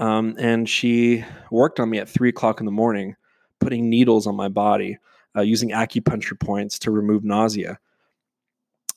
um, 0.00 0.36
and 0.38 0.68
she 0.68 1.24
worked 1.50 1.80
on 1.80 1.90
me 1.90 1.98
at 1.98 2.08
three 2.08 2.28
o'clock 2.28 2.60
in 2.60 2.66
the 2.66 2.72
morning 2.72 3.16
putting 3.60 3.90
needles 3.90 4.26
on 4.26 4.36
my 4.36 4.48
body 4.48 4.98
uh, 5.36 5.40
using 5.42 5.70
acupuncture 5.70 6.38
points 6.38 6.78
to 6.80 6.90
remove 6.90 7.24
nausea. 7.24 7.78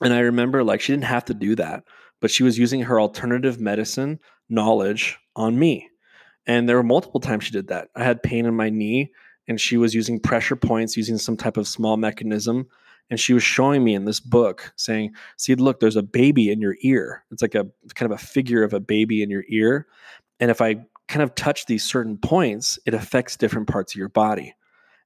And 0.02 0.14
i 0.14 0.20
remember 0.20 0.64
like 0.64 0.82
she 0.82 0.94
didn't 0.94 1.06
have 1.06 1.26
to 1.26 1.34
do 1.34 1.56
that 1.56 1.84
but 2.22 2.32
she 2.32 2.44
was 2.44 2.58
using 2.58 2.82
her 2.82 3.02
alternative 3.02 3.60
medicine 3.60 4.20
knowledge 4.48 5.18
on 5.36 5.60
me. 5.60 5.90
And 6.46 6.70
there 6.70 6.76
were 6.78 6.84
multiple 6.84 7.20
times 7.20 7.44
she 7.44 7.52
did 7.52 7.68
that. 7.68 7.90
I 7.96 8.04
had 8.04 8.24
pain 8.24 8.46
in 8.46 8.56
my 8.56 8.70
knee 8.70 9.12
and 9.52 9.60
she 9.60 9.76
was 9.76 9.94
using 9.94 10.18
pressure 10.18 10.56
points 10.56 10.96
using 10.96 11.18
some 11.18 11.36
type 11.36 11.58
of 11.58 11.68
small 11.68 11.98
mechanism 11.98 12.66
and 13.10 13.20
she 13.20 13.34
was 13.34 13.44
showing 13.44 13.84
me 13.84 13.94
in 13.94 14.06
this 14.06 14.22
book 14.22 14.72
saying 14.78 15.14
see 15.36 15.54
look 15.56 15.82
there's 15.82 15.98
a 15.98 16.02
baby 16.02 16.50
in 16.50 16.62
your 16.62 16.78
ear. 16.80 17.26
It's 17.32 17.42
like 17.42 17.54
a 17.54 17.68
kind 17.94 18.10
of 18.10 18.18
a 18.18 18.26
figure 18.26 18.64
of 18.64 18.74
a 18.74 18.80
baby 18.80 19.22
in 19.22 19.30
your 19.30 19.44
ear 19.50 19.88
and 20.40 20.50
if 20.50 20.62
i 20.62 20.76
kind 21.10 21.22
of 21.22 21.36
touch 21.36 21.66
these 21.66 21.84
certain 21.84 22.18
points 22.18 22.80
it 22.86 22.94
affects 22.94 23.36
different 23.36 23.68
parts 23.68 23.94
of 23.94 24.00
your 24.00 24.08
body 24.08 24.56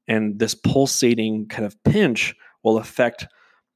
and 0.07 0.37
this 0.37 0.53
pulsating 0.53 1.47
kind 1.47 1.65
of 1.65 1.83
pinch 1.83 2.35
will 2.61 2.77
affect 2.77 3.25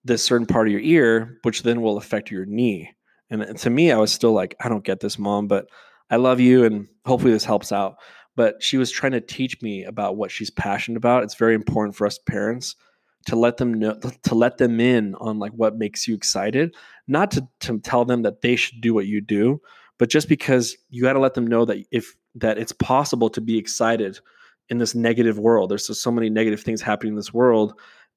this 0.03 0.23
certain 0.23 0.45
part 0.45 0.67
of 0.67 0.71
your 0.71 0.81
ear 0.81 1.39
which 1.41 1.63
then 1.63 1.81
will 1.81 1.97
affect 1.97 2.29
your 2.29 2.45
knee. 2.45 2.91
And 3.31 3.57
to 3.57 3.71
me 3.71 3.91
i 3.91 3.97
was 3.97 4.11
still 4.11 4.33
like 4.33 4.55
i 4.59 4.69
don't 4.69 4.85
get 4.85 4.99
this 4.99 5.17
mom 5.17 5.47
but 5.47 5.65
i 6.11 6.17
love 6.17 6.39
you 6.39 6.63
and 6.63 6.87
hopefully 7.07 7.33
this 7.33 7.45
helps 7.45 7.71
out 7.71 7.95
but 8.39 8.63
she 8.63 8.77
was 8.77 8.89
trying 8.89 9.11
to 9.11 9.19
teach 9.19 9.61
me 9.61 9.83
about 9.83 10.15
what 10.15 10.31
she's 10.31 10.49
passionate 10.49 10.95
about. 10.95 11.23
It's 11.23 11.35
very 11.35 11.53
important 11.53 11.93
for 11.93 12.07
us 12.07 12.17
parents 12.19 12.77
to 13.25 13.35
let 13.35 13.57
them 13.57 13.73
know 13.73 13.99
to 13.99 14.33
let 14.33 14.59
them 14.59 14.79
in 14.79 15.13
on 15.15 15.39
like 15.39 15.51
what 15.51 15.77
makes 15.77 16.07
you 16.07 16.15
excited, 16.15 16.73
not 17.05 17.31
to, 17.31 17.45
to 17.59 17.79
tell 17.79 18.05
them 18.05 18.21
that 18.21 18.39
they 18.39 18.55
should 18.55 18.79
do 18.79 18.93
what 18.93 19.07
you 19.07 19.19
do, 19.19 19.59
but 19.97 20.09
just 20.09 20.29
because 20.29 20.77
you 20.89 21.01
got 21.01 21.13
to 21.13 21.19
let 21.19 21.33
them 21.33 21.45
know 21.45 21.65
that 21.65 21.85
if 21.91 22.15
that 22.35 22.57
it's 22.57 22.71
possible 22.71 23.29
to 23.29 23.41
be 23.41 23.57
excited 23.57 24.21
in 24.69 24.77
this 24.77 24.95
negative 24.95 25.37
world. 25.37 25.69
There's 25.69 25.87
just 25.87 26.01
so 26.01 26.09
many 26.09 26.29
negative 26.29 26.61
things 26.61 26.81
happening 26.81 27.11
in 27.11 27.17
this 27.17 27.33
world 27.33 27.73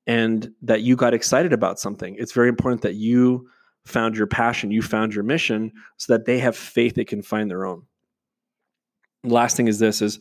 and 0.07 0.53
that 0.63 0.83
you 0.83 0.95
got 0.95 1.15
excited 1.15 1.53
about 1.53 1.81
something. 1.81 2.15
It's 2.17 2.31
very 2.31 2.49
important 2.49 2.83
that 2.83 2.95
you 2.95 3.49
found 3.87 4.17
your 4.17 4.29
passion, 4.29 4.71
you 4.71 4.83
found 4.83 5.17
your 5.17 5.25
mission 5.25 5.73
so 5.97 6.13
that 6.13 6.27
they 6.27 6.39
have 6.39 6.57
faith 6.57 6.95
they 6.95 7.05
can 7.05 7.23
find 7.23 7.51
their 7.51 7.67
own 7.67 7.83
last 9.25 9.57
thing 9.57 9.69
is 9.69 9.79
this 9.79 10.03
is 10.03 10.19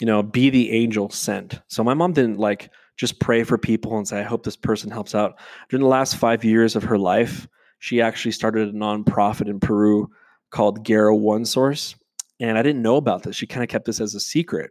you 0.00 0.06
know 0.06 0.22
be 0.22 0.50
the 0.50 0.70
angel 0.72 1.10
sent. 1.10 1.60
So 1.68 1.82
my 1.84 1.94
mom 1.94 2.12
didn't 2.12 2.38
like 2.38 2.70
just 2.96 3.20
pray 3.20 3.44
for 3.44 3.56
people 3.56 3.96
and 3.96 4.08
say 4.08 4.18
i 4.20 4.24
hope 4.24 4.44
this 4.44 4.56
person 4.56 4.90
helps 4.90 5.14
out. 5.14 5.38
During 5.68 5.82
the 5.82 5.88
last 5.88 6.16
five 6.16 6.44
years 6.44 6.76
of 6.76 6.82
her 6.84 6.98
life 6.98 7.46
she 7.80 8.00
actually 8.00 8.32
started 8.32 8.68
a 8.68 8.72
nonprofit 8.72 9.48
in 9.48 9.60
peru 9.60 10.10
called 10.50 10.84
Guerra 10.84 11.14
One 11.14 11.44
Source 11.44 11.94
and 12.40 12.58
i 12.58 12.62
didn't 12.62 12.82
know 12.82 12.96
about 12.96 13.22
this. 13.22 13.36
She 13.36 13.46
kind 13.46 13.62
of 13.62 13.68
kept 13.68 13.84
this 13.84 14.00
as 14.00 14.14
a 14.14 14.20
secret. 14.20 14.70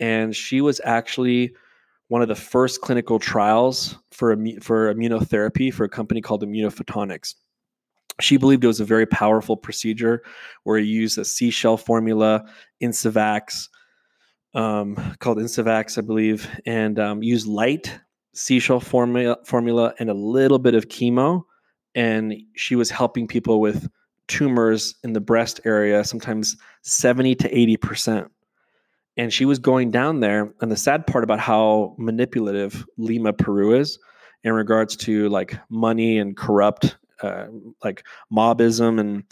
And 0.00 0.34
she 0.34 0.60
was 0.60 0.80
actually 0.84 1.54
one 2.08 2.22
of 2.22 2.28
the 2.28 2.34
first 2.34 2.80
clinical 2.80 3.18
trials 3.18 3.96
for 4.10 4.36
for 4.60 4.92
immunotherapy 4.92 5.72
for 5.72 5.84
a 5.84 5.88
company 5.88 6.20
called 6.20 6.42
Immunophotonics. 6.42 7.34
She 8.20 8.36
believed 8.36 8.64
it 8.64 8.68
was 8.68 8.80
a 8.80 8.84
very 8.84 9.06
powerful 9.06 9.56
procedure 9.56 10.22
where 10.64 10.78
you 10.78 11.00
use 11.00 11.18
a 11.18 11.24
seashell 11.24 11.76
formula, 11.76 12.44
inCVAX, 12.82 13.68
um, 14.54 14.96
called 15.20 15.38
inCVAX, 15.38 15.98
I 15.98 16.00
believe, 16.00 16.48
and 16.66 16.98
um, 16.98 17.22
use 17.22 17.46
light 17.46 17.98
seashell 18.34 18.80
formula, 18.80 19.36
formula 19.44 19.94
and 19.98 20.10
a 20.10 20.14
little 20.14 20.58
bit 20.58 20.74
of 20.74 20.88
chemo. 20.88 21.42
And 21.94 22.34
she 22.54 22.76
was 22.76 22.90
helping 22.90 23.26
people 23.26 23.60
with 23.60 23.88
tumors 24.28 24.94
in 25.02 25.12
the 25.12 25.20
breast 25.20 25.60
area, 25.64 26.04
sometimes 26.04 26.56
70 26.82 27.34
to 27.36 27.48
80%. 27.48 28.28
And 29.16 29.32
she 29.32 29.44
was 29.44 29.58
going 29.58 29.90
down 29.90 30.20
there. 30.20 30.52
And 30.60 30.70
the 30.70 30.76
sad 30.76 31.06
part 31.06 31.24
about 31.24 31.40
how 31.40 31.96
manipulative 31.98 32.86
Lima, 32.98 33.32
Peru 33.32 33.74
is 33.74 33.98
in 34.44 34.52
regards 34.52 34.94
to 34.96 35.28
like 35.30 35.58
money 35.68 36.18
and 36.18 36.36
corrupt, 36.36 36.96
uh, 37.22 37.46
like 37.84 38.04
mobism 38.32 39.00
and, 39.00 39.24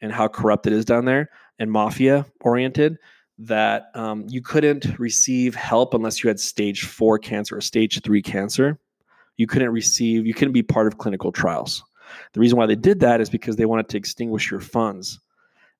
and 0.00 0.12
how 0.12 0.28
corrupt 0.28 0.66
it 0.66 0.72
is 0.72 0.84
down 0.84 1.04
there 1.04 1.30
and 1.58 1.70
mafia 1.70 2.26
oriented 2.40 2.98
that 3.38 3.90
um, 3.94 4.26
you 4.28 4.42
couldn't 4.42 4.98
receive 4.98 5.54
help 5.54 5.94
unless 5.94 6.22
you 6.22 6.28
had 6.28 6.38
stage 6.38 6.84
four 6.84 7.18
cancer 7.18 7.56
or 7.56 7.60
stage 7.60 8.02
three 8.02 8.22
cancer. 8.22 8.78
You 9.36 9.46
couldn't 9.46 9.70
receive, 9.70 10.26
you 10.26 10.34
couldn't 10.34 10.52
be 10.52 10.62
part 10.62 10.86
of 10.86 10.98
clinical 10.98 11.32
trials. 11.32 11.82
The 12.34 12.40
reason 12.40 12.58
why 12.58 12.66
they 12.66 12.76
did 12.76 13.00
that 13.00 13.20
is 13.20 13.30
because 13.30 13.56
they 13.56 13.64
wanted 13.66 13.88
to 13.90 13.96
extinguish 13.96 14.50
your 14.50 14.60
funds. 14.60 15.18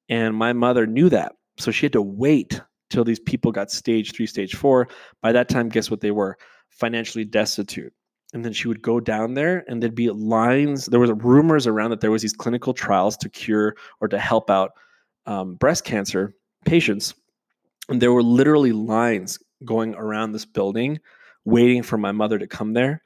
And 0.09 0.35
my 0.35 0.53
mother 0.53 0.87
knew 0.87 1.09
that. 1.11 1.33
So 1.59 1.71
she 1.71 1.87
had 1.87 1.93
to 1.93 2.03
wait 2.03 2.61
till 2.89 3.05
these 3.05 3.21
people 3.21 3.53
got 3.53 3.71
stage 3.71 4.13
three, 4.13 4.27
stage 4.27 4.55
four. 4.55 4.89
By 5.21 5.33
that 5.33 5.49
time, 5.49 5.69
guess 5.69 5.91
what 5.91 6.01
they 6.01 6.11
were? 6.11 6.39
Financially 6.71 7.25
destitute. 7.25 7.93
And 8.33 8.45
then 8.45 8.53
she 8.53 8.69
would 8.69 8.81
go 8.81 9.01
down 9.01 9.35
there 9.35 9.65
and 9.67 9.83
there'd 9.83 9.95
be 9.95 10.11
lines. 10.11 10.87
There 10.87 11.01
was 11.01 11.11
rumors 11.11 11.67
around 11.67 11.91
that 11.91 12.01
there 12.01 12.13
was 12.13 12.23
these 12.23 12.33
clinical 12.33 12.73
trials 12.73 13.17
to 13.19 13.29
cure 13.29 13.75
or 14.01 14.09
to 14.09 14.19
help 14.19 14.51
out 14.51 14.73
um, 15.27 15.55
breast 15.57 15.85
cancer 15.85 16.35
patients 16.65 17.15
and 17.91 18.01
there 18.01 18.13
were 18.13 18.23
literally 18.23 18.73
lines 18.73 19.39
going 19.65 19.95
around 19.95 20.33
this 20.33 20.47
building 20.47 20.99
waiting 21.45 21.83
for 21.83 21.99
my 21.99 22.13
mother 22.13 22.39
to 22.39 22.47
come 22.47 22.73
there 22.73 23.03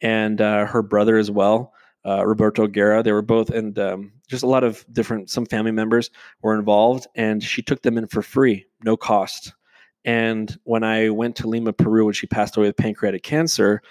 and 0.00 0.40
uh, 0.40 0.66
her 0.66 0.82
brother 0.82 1.16
as 1.16 1.30
well 1.30 1.72
uh, 2.06 2.26
roberto 2.26 2.66
guerra 2.66 3.02
they 3.02 3.12
were 3.12 3.22
both 3.22 3.50
and 3.50 3.78
um, 3.78 4.12
just 4.28 4.42
a 4.42 4.48
lot 4.48 4.64
of 4.64 4.84
different 4.92 5.30
some 5.30 5.46
family 5.46 5.70
members 5.70 6.10
were 6.42 6.58
involved 6.58 7.06
and 7.14 7.42
she 7.42 7.62
took 7.62 7.82
them 7.82 7.98
in 7.98 8.06
for 8.06 8.22
free 8.22 8.64
no 8.84 8.96
cost 8.96 9.52
and 10.04 10.58
when 10.64 10.82
i 10.82 11.08
went 11.08 11.36
to 11.36 11.46
lima 11.46 11.72
peru 11.72 12.04
when 12.04 12.14
she 12.14 12.26
passed 12.26 12.56
away 12.56 12.66
with 12.66 12.76
pancreatic 12.76 13.22
cancer 13.22 13.82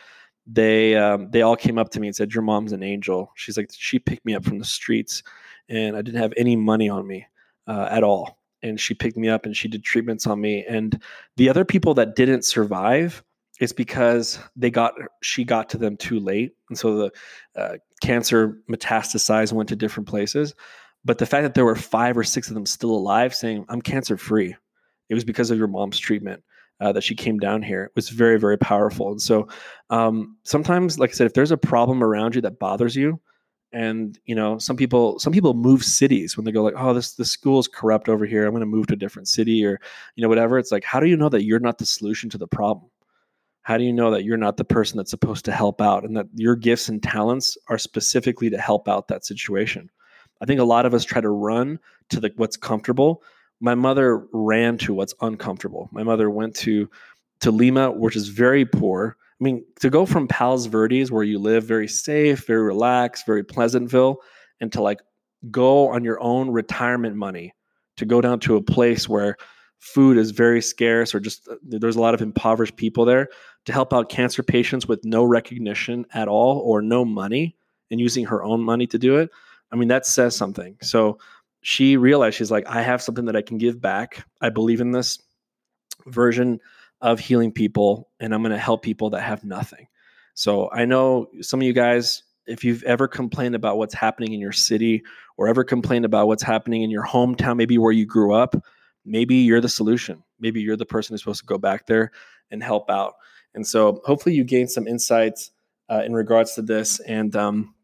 they 0.52 0.96
um, 0.96 1.30
they 1.32 1.42
all 1.42 1.56
came 1.56 1.78
up 1.78 1.90
to 1.90 2.00
me 2.00 2.08
and 2.08 2.16
said 2.16 2.34
your 2.34 2.44
mom's 2.44 2.72
an 2.72 2.84
angel 2.84 3.32
she's 3.36 3.58
like 3.58 3.70
she 3.72 4.00
picked 4.00 4.26
me 4.26 4.36
up 4.36 4.44
from 4.44 4.60
the 4.60 4.66
streets 4.66 5.24
and 5.70 5.96
i 5.96 6.02
didn't 6.02 6.22
have 6.22 6.34
any 6.36 6.56
money 6.56 6.90
on 6.90 7.08
me 7.08 7.26
uh, 7.68 7.88
at 7.90 8.04
all 8.04 8.38
and 8.64 8.80
she 8.80 8.94
picked 8.94 9.18
me 9.18 9.30
up 9.30 9.46
and 9.46 9.56
she 9.56 9.68
did 9.68 9.84
treatments 9.84 10.28
on 10.28 10.40
me. 10.40 10.66
And 10.68 11.02
the 11.38 11.50
other 11.50 11.66
people 11.66 11.94
that 11.96 12.16
didn't 12.16 12.46
survive 12.46 13.24
is 13.60 13.74
because 13.74 14.40
they 14.56 14.72
got 14.72 14.94
she 15.22 15.44
got 15.44 15.70
to 15.70 15.78
them 15.78 15.96
too 15.98 16.20
late, 16.20 16.56
and 16.70 16.78
so 16.78 16.98
the 16.98 17.12
uh, 17.56 17.78
cancer 18.02 18.58
metastasized 18.70 19.54
went 19.54 19.70
to 19.70 19.76
different 19.76 20.10
places. 20.10 20.56
But 21.06 21.20
the 21.20 21.26
fact 21.26 21.44
that 21.44 21.54
there 21.54 21.66
were 21.66 21.76
five 21.76 22.18
or 22.18 22.24
six 22.24 22.48
of 22.48 22.56
them 22.56 22.66
still 22.66 22.92
alive, 22.92 23.36
saying 23.36 23.66
I'm 23.70 23.82
cancer 23.82 24.18
free, 24.18 24.56
it 25.10 25.14
was 25.14 25.24
because 25.24 25.52
of 25.52 25.58
your 25.58 25.68
mom's 25.68 26.00
treatment. 26.00 26.44
Uh, 26.82 26.92
that 26.92 27.04
she 27.04 27.14
came 27.14 27.38
down 27.38 27.62
here 27.62 27.84
it 27.84 27.92
was 27.96 28.10
very 28.10 28.40
very 28.40 28.58
powerful. 28.58 29.12
And 29.12 29.22
so 29.22 29.48
um, 29.92 30.36
sometimes 30.44 30.98
like 30.98 31.12
i 31.12 31.14
said 31.14 31.28
if 31.28 31.34
there's 31.34 31.52
a 31.52 31.58
problem 31.58 32.04
around 32.04 32.36
you 32.36 32.42
that 32.42 32.60
bothers 32.60 32.96
you 32.96 33.20
and 33.74 34.20
you 34.26 34.36
know 34.36 34.58
some 34.58 34.76
people 34.76 35.18
some 35.20 35.32
people 35.32 35.54
move 35.54 35.84
cities 35.84 36.36
when 36.36 36.44
they 36.44 36.52
go 36.52 36.64
like 36.64 36.74
oh 36.78 36.94
this 36.94 37.14
the 37.14 37.26
school 37.26 37.60
is 37.60 37.68
corrupt 37.68 38.10
over 38.10 38.26
here. 38.26 38.46
I'm 38.46 38.52
going 38.52 38.62
to 38.62 38.66
move 38.66 38.88
to 38.88 38.94
a 38.94 38.98
different 38.98 39.28
city 39.28 39.66
or 39.66 39.80
you 40.16 40.22
know 40.22 40.30
whatever 40.30 40.58
it's 40.58 40.72
like 40.72 40.84
how 40.84 41.00
do 41.00 41.08
you 41.08 41.16
know 41.16 41.30
that 41.30 41.44
you're 41.44 41.60
not 41.60 41.78
the 41.78 41.86
solution 41.86 42.30
to 42.32 42.38
the 42.38 42.48
problem? 42.48 42.90
How 43.64 43.78
do 43.78 43.84
you 43.84 43.94
know 43.94 44.12
that 44.12 44.24
you're 44.24 44.38
not 44.38 44.58
the 44.58 44.66
person 44.66 44.98
that's 44.98 45.12
supposed 45.12 45.46
to 45.46 45.52
help 45.52 45.82
out 45.82 46.04
and 46.04 46.18
that 46.18 46.26
your 46.36 46.56
gifts 46.56 46.90
and 46.90 47.02
talents 47.02 47.58
are 47.70 47.78
specifically 47.78 48.50
to 48.50 48.58
help 48.58 48.90
out 48.90 49.08
that 49.08 49.26
situation? 49.26 49.90
I 50.42 50.46
think 50.46 50.60
a 50.60 50.66
lot 50.66 50.86
of 50.86 50.94
us 50.94 51.06
try 51.06 51.22
to 51.22 51.30
run 51.30 51.80
to 52.10 52.20
the 52.20 52.32
what's 52.36 52.58
comfortable 52.58 53.24
my 53.62 53.76
mother 53.76 54.28
ran 54.34 54.78
to 54.78 54.94
what's 54.94 55.14
uncomfortable 55.22 55.90
my 55.92 56.04
mother 56.04 56.30
went 56.30 56.56
to 56.56 56.90
to 57.40 57.52
lima 57.52 57.92
which 57.92 58.16
is 58.16 58.28
very 58.28 58.66
poor 58.66 59.16
I 59.42 59.44
mean, 59.44 59.66
to 59.80 59.90
go 59.90 60.06
from 60.06 60.28
Palos 60.28 60.68
Verdes, 60.68 61.12
where 61.12 61.24
you 61.24 61.40
live, 61.40 61.64
very 61.64 61.88
safe, 61.88 62.46
very 62.46 62.62
relaxed, 62.62 63.26
very 63.26 63.44
Pleasantville, 63.44 64.18
and 64.60 64.72
to 64.72 64.84
like 64.84 65.00
go 65.50 65.90
on 65.90 66.04
your 66.04 66.22
own 66.22 66.52
retirement 66.52 67.16
money 67.16 67.56
to 67.98 68.06
go 68.06 68.22
down 68.22 68.40
to 68.42 68.56
a 68.56 68.62
place 68.62 69.10
where 69.10 69.38
food 69.80 70.18
is 70.18 70.30
very 70.30 70.62
scarce 70.62 71.16
or 71.16 71.20
just 71.20 71.48
uh, 71.48 71.56
there's 71.64 71.96
a 71.96 72.02
lot 72.02 72.14
of 72.14 72.22
impoverished 72.22 72.76
people 72.76 73.04
there 73.04 73.30
to 73.66 73.74
help 73.74 73.94
out 73.94 74.10
cancer 74.10 74.44
patients 74.44 74.88
with 74.88 75.04
no 75.04 75.24
recognition 75.24 76.06
at 76.14 76.28
all 76.28 76.60
or 76.60 76.84
no 76.84 77.04
money 77.04 77.56
and 77.90 78.00
using 78.00 78.26
her 78.26 78.44
own 78.44 78.62
money 78.62 78.86
to 78.86 79.00
do 79.00 79.18
it. 79.18 79.32
I 79.72 79.76
mean, 79.76 79.88
that 79.88 80.06
says 80.06 80.36
something. 80.36 80.78
So 80.82 81.18
she 81.62 81.98
realized 81.98 82.38
she's 82.38 82.52
like, 82.52 82.68
I 82.68 82.82
have 82.82 83.02
something 83.02 83.26
that 83.26 83.36
I 83.36 83.42
can 83.42 83.58
give 83.58 83.80
back. 83.80 84.26
I 84.42 84.50
believe 84.50 84.82
in 84.82 84.92
this 84.92 85.20
version 86.08 86.60
of 87.02 87.20
healing 87.20 87.52
people 87.52 88.10
and 88.20 88.34
I'm 88.34 88.42
going 88.42 88.52
to 88.52 88.58
help 88.58 88.84
people 88.84 89.10
that 89.12 89.22
have 89.22 89.44
nothing. 89.44 89.88
So 90.34 90.70
I 90.72 90.86
know 90.86 91.28
some 91.42 91.60
of 91.60 91.68
you 91.68 91.74
guys, 91.74 92.24
if 92.48 92.64
you've 92.64 92.84
ever 92.84 93.08
complained 93.08 93.56
about 93.56 93.78
what's 93.78 93.94
happening 93.94 94.34
in 94.34 94.40
your 94.40 94.52
city 94.52 95.04
or 95.38 95.48
ever 95.48 95.64
complained 95.64 96.06
about 96.06 96.28
what's 96.28 96.44
happening 96.44 96.82
in 96.82 96.90
your 96.90 97.06
hometown, 97.06 97.58
maybe 97.58 97.78
where 97.78 97.92
you 97.92 98.06
grew 98.06 98.34
up, 98.34 98.56
maybe 99.06 99.36
you're 99.36 99.62
the 99.62 99.70
solution. 99.70 100.24
Maybe 100.40 100.62
you're 100.62 100.78
the 100.78 100.86
person 100.86 101.14
who's 101.14 101.22
supposed 101.22 101.42
to 101.42 101.46
go 101.46 101.58
back 101.58 101.86
there 101.86 102.12
and 102.50 102.64
help 102.64 102.90
out. 102.90 103.14
And 103.54 103.66
so 103.66 104.02
hopefully 104.06 104.36
you 104.36 104.44
gain 104.44 104.68
some 104.68 104.88
insights 104.88 105.52
uh, 105.90 106.02
in 106.06 106.14
regards 106.14 106.56
to 106.56 106.62
this. 106.62 107.00
And 107.02 107.36
um, 107.36 107.76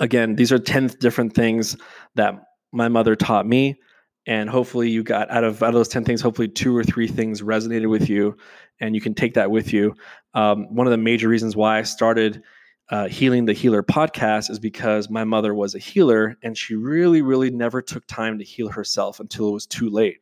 again, 0.00 0.36
these 0.36 0.50
are 0.50 0.58
10 0.58 0.88
different 1.00 1.34
things 1.34 1.76
that 2.14 2.47
my 2.72 2.88
mother 2.88 3.16
taught 3.16 3.46
me 3.46 3.80
and 4.26 4.50
hopefully 4.50 4.90
you 4.90 5.02
got 5.02 5.30
out 5.30 5.42
of 5.42 5.62
out 5.62 5.70
of 5.70 5.74
those 5.74 5.88
10 5.88 6.04
things 6.04 6.20
hopefully 6.20 6.48
two 6.48 6.76
or 6.76 6.84
three 6.84 7.08
things 7.08 7.42
resonated 7.42 7.88
with 7.88 8.08
you 8.08 8.36
and 8.80 8.94
you 8.94 9.00
can 9.00 9.14
take 9.14 9.34
that 9.34 9.50
with 9.50 9.72
you. 9.72 9.94
Um, 10.34 10.72
one 10.72 10.86
of 10.86 10.90
the 10.92 10.98
major 10.98 11.28
reasons 11.28 11.56
why 11.56 11.78
i 11.78 11.82
started 11.82 12.42
uh, 12.90 13.06
healing 13.08 13.44
the 13.44 13.52
healer 13.52 13.82
podcast 13.82 14.50
is 14.50 14.58
because 14.58 15.10
my 15.10 15.24
mother 15.24 15.54
was 15.54 15.74
a 15.74 15.78
healer 15.78 16.36
and 16.42 16.56
she 16.56 16.74
really 16.74 17.20
really 17.20 17.50
never 17.50 17.82
took 17.82 18.06
time 18.06 18.38
to 18.38 18.44
heal 18.44 18.68
herself 18.68 19.20
until 19.20 19.48
it 19.48 19.52
was 19.52 19.66
too 19.66 19.90
late. 19.90 20.18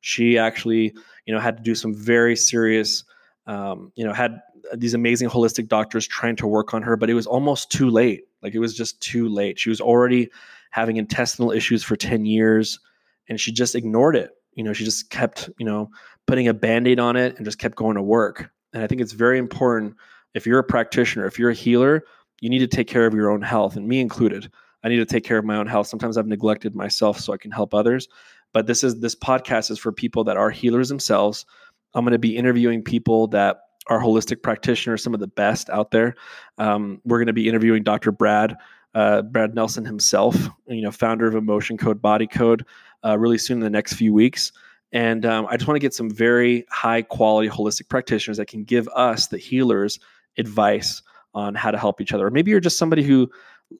She 0.00 0.38
actually 0.38 0.94
you 1.26 1.34
know 1.34 1.40
had 1.40 1.56
to 1.58 1.62
do 1.62 1.74
some 1.74 1.94
very 1.94 2.34
serious 2.34 3.04
um, 3.46 3.92
you 3.94 4.04
know 4.04 4.12
had 4.12 4.40
these 4.74 4.94
amazing 4.94 5.28
holistic 5.28 5.68
doctors 5.68 6.06
trying 6.06 6.36
to 6.36 6.46
work 6.46 6.74
on 6.74 6.82
her 6.82 6.96
but 6.96 7.08
it 7.08 7.14
was 7.14 7.26
almost 7.26 7.70
too 7.70 7.88
late. 7.88 8.24
Like 8.42 8.54
it 8.54 8.58
was 8.60 8.74
just 8.74 9.00
too 9.00 9.28
late. 9.28 9.58
She 9.58 9.68
was 9.68 9.80
already 9.80 10.30
having 10.70 10.96
intestinal 10.96 11.50
issues 11.50 11.82
for 11.82 11.96
10 11.96 12.24
years 12.24 12.78
and 13.28 13.40
she 13.40 13.52
just 13.52 13.74
ignored 13.74 14.16
it. 14.16 14.30
You 14.54 14.64
know, 14.64 14.72
she 14.72 14.84
just 14.84 15.10
kept, 15.10 15.50
you 15.58 15.66
know, 15.66 15.90
putting 16.26 16.48
a 16.48 16.54
band-aid 16.54 16.98
on 16.98 17.16
it 17.16 17.36
and 17.36 17.44
just 17.44 17.58
kept 17.58 17.76
going 17.76 17.96
to 17.96 18.02
work. 18.02 18.50
And 18.72 18.82
I 18.82 18.86
think 18.86 19.00
it's 19.00 19.12
very 19.12 19.38
important 19.38 19.94
if 20.34 20.46
you're 20.46 20.58
a 20.58 20.64
practitioner, 20.64 21.26
if 21.26 21.38
you're 21.38 21.50
a 21.50 21.54
healer, 21.54 22.04
you 22.40 22.50
need 22.50 22.58
to 22.58 22.66
take 22.66 22.86
care 22.86 23.06
of 23.06 23.14
your 23.14 23.30
own 23.30 23.42
health, 23.42 23.76
and 23.76 23.88
me 23.88 24.00
included. 24.00 24.50
I 24.84 24.88
need 24.88 24.96
to 24.98 25.06
take 25.06 25.24
care 25.24 25.38
of 25.38 25.44
my 25.44 25.56
own 25.56 25.66
health. 25.66 25.88
Sometimes 25.88 26.16
I've 26.16 26.26
neglected 26.26 26.74
myself 26.74 27.18
so 27.18 27.32
I 27.32 27.36
can 27.36 27.50
help 27.50 27.74
others. 27.74 28.08
But 28.52 28.66
this 28.66 28.84
is 28.84 29.00
this 29.00 29.14
podcast 29.14 29.70
is 29.70 29.78
for 29.78 29.92
people 29.92 30.24
that 30.24 30.36
are 30.36 30.50
healers 30.50 30.88
themselves. 30.88 31.44
I'm 31.94 32.04
going 32.04 32.12
to 32.12 32.18
be 32.18 32.36
interviewing 32.36 32.82
people 32.82 33.26
that 33.28 33.60
are 33.88 34.00
holistic 34.00 34.42
practitioners, 34.42 35.02
some 35.02 35.14
of 35.14 35.20
the 35.20 35.26
best 35.26 35.68
out 35.70 35.90
there. 35.90 36.14
Um, 36.58 37.00
we're 37.04 37.18
going 37.18 37.26
to 37.26 37.32
be 37.32 37.48
interviewing 37.48 37.82
Dr. 37.82 38.12
Brad, 38.12 38.56
uh, 38.94 39.22
Brad 39.22 39.54
Nelson 39.54 39.84
himself, 39.84 40.48
you 40.66 40.82
know, 40.82 40.90
founder 40.90 41.26
of 41.26 41.34
Emotion 41.34 41.76
Code 41.76 42.00
Body 42.00 42.26
Code 42.26 42.64
uh, 43.04 43.18
really 43.18 43.38
soon 43.38 43.58
in 43.58 43.64
the 43.64 43.70
next 43.70 43.94
few 43.94 44.12
weeks. 44.12 44.52
And 44.92 45.26
um, 45.26 45.46
I 45.48 45.56
just 45.56 45.68
want 45.68 45.76
to 45.76 45.80
get 45.80 45.94
some 45.94 46.10
very 46.10 46.64
high 46.70 47.02
quality 47.02 47.48
holistic 47.48 47.88
practitioners 47.88 48.38
that 48.38 48.46
can 48.46 48.64
give 48.64 48.88
us, 48.88 49.26
the 49.26 49.38
healers, 49.38 49.98
advice 50.38 51.02
on 51.34 51.54
how 51.54 51.70
to 51.70 51.78
help 51.78 52.00
each 52.00 52.12
other. 52.12 52.26
Or 52.26 52.30
maybe 52.30 52.50
you're 52.50 52.60
just 52.60 52.78
somebody 52.78 53.02
who 53.02 53.30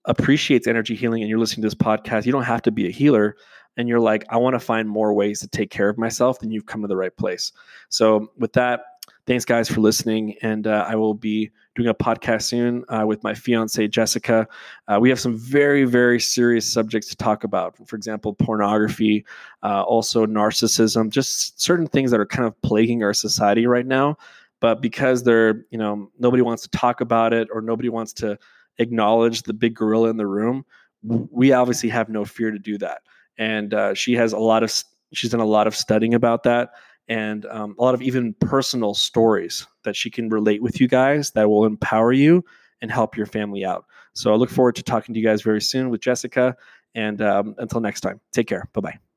appreciates 0.04 0.66
energy 0.66 0.94
healing 0.94 1.22
and 1.22 1.30
you're 1.30 1.38
listening 1.38 1.62
to 1.62 1.66
this 1.66 1.74
podcast. 1.74 2.26
You 2.26 2.32
don't 2.32 2.42
have 2.42 2.62
to 2.62 2.70
be 2.70 2.86
a 2.86 2.90
healer. 2.90 3.36
And 3.76 3.88
you're 3.88 4.00
like, 4.00 4.24
I 4.28 4.36
want 4.36 4.54
to 4.54 4.60
find 4.60 4.88
more 4.88 5.14
ways 5.14 5.40
to 5.40 5.48
take 5.48 5.70
care 5.70 5.88
of 5.88 5.96
myself, 5.96 6.40
then 6.40 6.50
you've 6.50 6.66
come 6.66 6.82
to 6.82 6.88
the 6.88 6.96
right 6.96 7.16
place. 7.16 7.52
So, 7.88 8.32
with 8.36 8.52
that, 8.54 8.80
thanks 9.28 9.44
guys 9.44 9.68
for 9.68 9.80
listening 9.80 10.34
and 10.40 10.66
uh, 10.66 10.86
i 10.88 10.96
will 10.96 11.14
be 11.14 11.50
doing 11.76 11.88
a 11.88 11.94
podcast 11.94 12.42
soon 12.42 12.84
uh, 12.88 13.04
with 13.06 13.22
my 13.22 13.32
fiance 13.32 13.86
jessica. 13.86 14.48
Uh, 14.88 14.98
we 15.00 15.08
have 15.08 15.20
some 15.20 15.36
very 15.38 15.84
very 15.84 16.18
serious 16.18 16.70
subjects 16.70 17.08
to 17.08 17.16
talk 17.16 17.44
about. 17.44 17.76
For 17.86 17.94
example 17.94 18.34
pornography 18.34 19.24
uh, 19.62 19.82
also 19.82 20.26
narcissism 20.26 21.10
just 21.10 21.60
certain 21.60 21.86
things 21.86 22.10
that 22.10 22.18
are 22.18 22.26
kind 22.26 22.46
of 22.46 22.60
plaguing 22.62 23.04
our 23.04 23.14
society 23.14 23.66
right 23.66 23.86
now. 23.86 24.16
But 24.60 24.82
because 24.82 25.22
they're 25.22 25.64
you 25.70 25.78
know 25.78 26.10
nobody 26.18 26.42
wants 26.42 26.62
to 26.62 26.70
talk 26.70 27.00
about 27.00 27.32
it 27.32 27.48
or 27.52 27.60
nobody 27.60 27.90
wants 27.90 28.12
to 28.14 28.38
acknowledge 28.78 29.42
the 29.42 29.54
big 29.54 29.74
gorilla 29.74 30.10
in 30.10 30.16
the 30.16 30.26
room 30.26 30.64
we 31.04 31.52
obviously 31.52 31.88
have 31.88 32.08
no 32.08 32.24
fear 32.24 32.50
to 32.50 32.58
do 32.58 32.76
that. 32.78 33.02
And 33.38 33.72
uh, 33.72 33.94
she 33.94 34.14
has 34.14 34.32
a 34.32 34.38
lot 34.38 34.64
of 34.64 34.72
she's 35.12 35.30
done 35.30 35.40
a 35.40 35.44
lot 35.44 35.68
of 35.68 35.76
studying 35.76 36.14
about 36.14 36.42
that 36.42 36.70
and 37.08 37.46
um, 37.46 37.74
a 37.78 37.82
lot 37.82 37.94
of 37.94 38.02
even 38.02 38.34
personal 38.40 38.94
stories 38.94 39.66
that 39.84 39.96
she 39.96 40.10
can 40.10 40.28
relate 40.28 40.62
with 40.62 40.80
you 40.80 40.88
guys 40.88 41.30
that 41.32 41.48
will 41.48 41.64
empower 41.64 42.12
you 42.12 42.44
and 42.80 42.90
help 42.90 43.16
your 43.16 43.26
family 43.26 43.64
out. 43.64 43.84
So 44.12 44.32
i 44.32 44.36
look 44.36 44.50
forward 44.50 44.76
to 44.76 44.82
talking 44.82 45.14
to 45.14 45.20
you 45.20 45.26
guys 45.26 45.42
very 45.42 45.60
soon 45.60 45.90
with 45.90 46.00
jessica 46.00 46.56
and 46.94 47.20
um, 47.22 47.54
until 47.58 47.80
next 47.80 48.00
time 48.00 48.20
take 48.32 48.46
care. 48.46 48.68
Bye 48.72 48.80
bye 48.80 49.07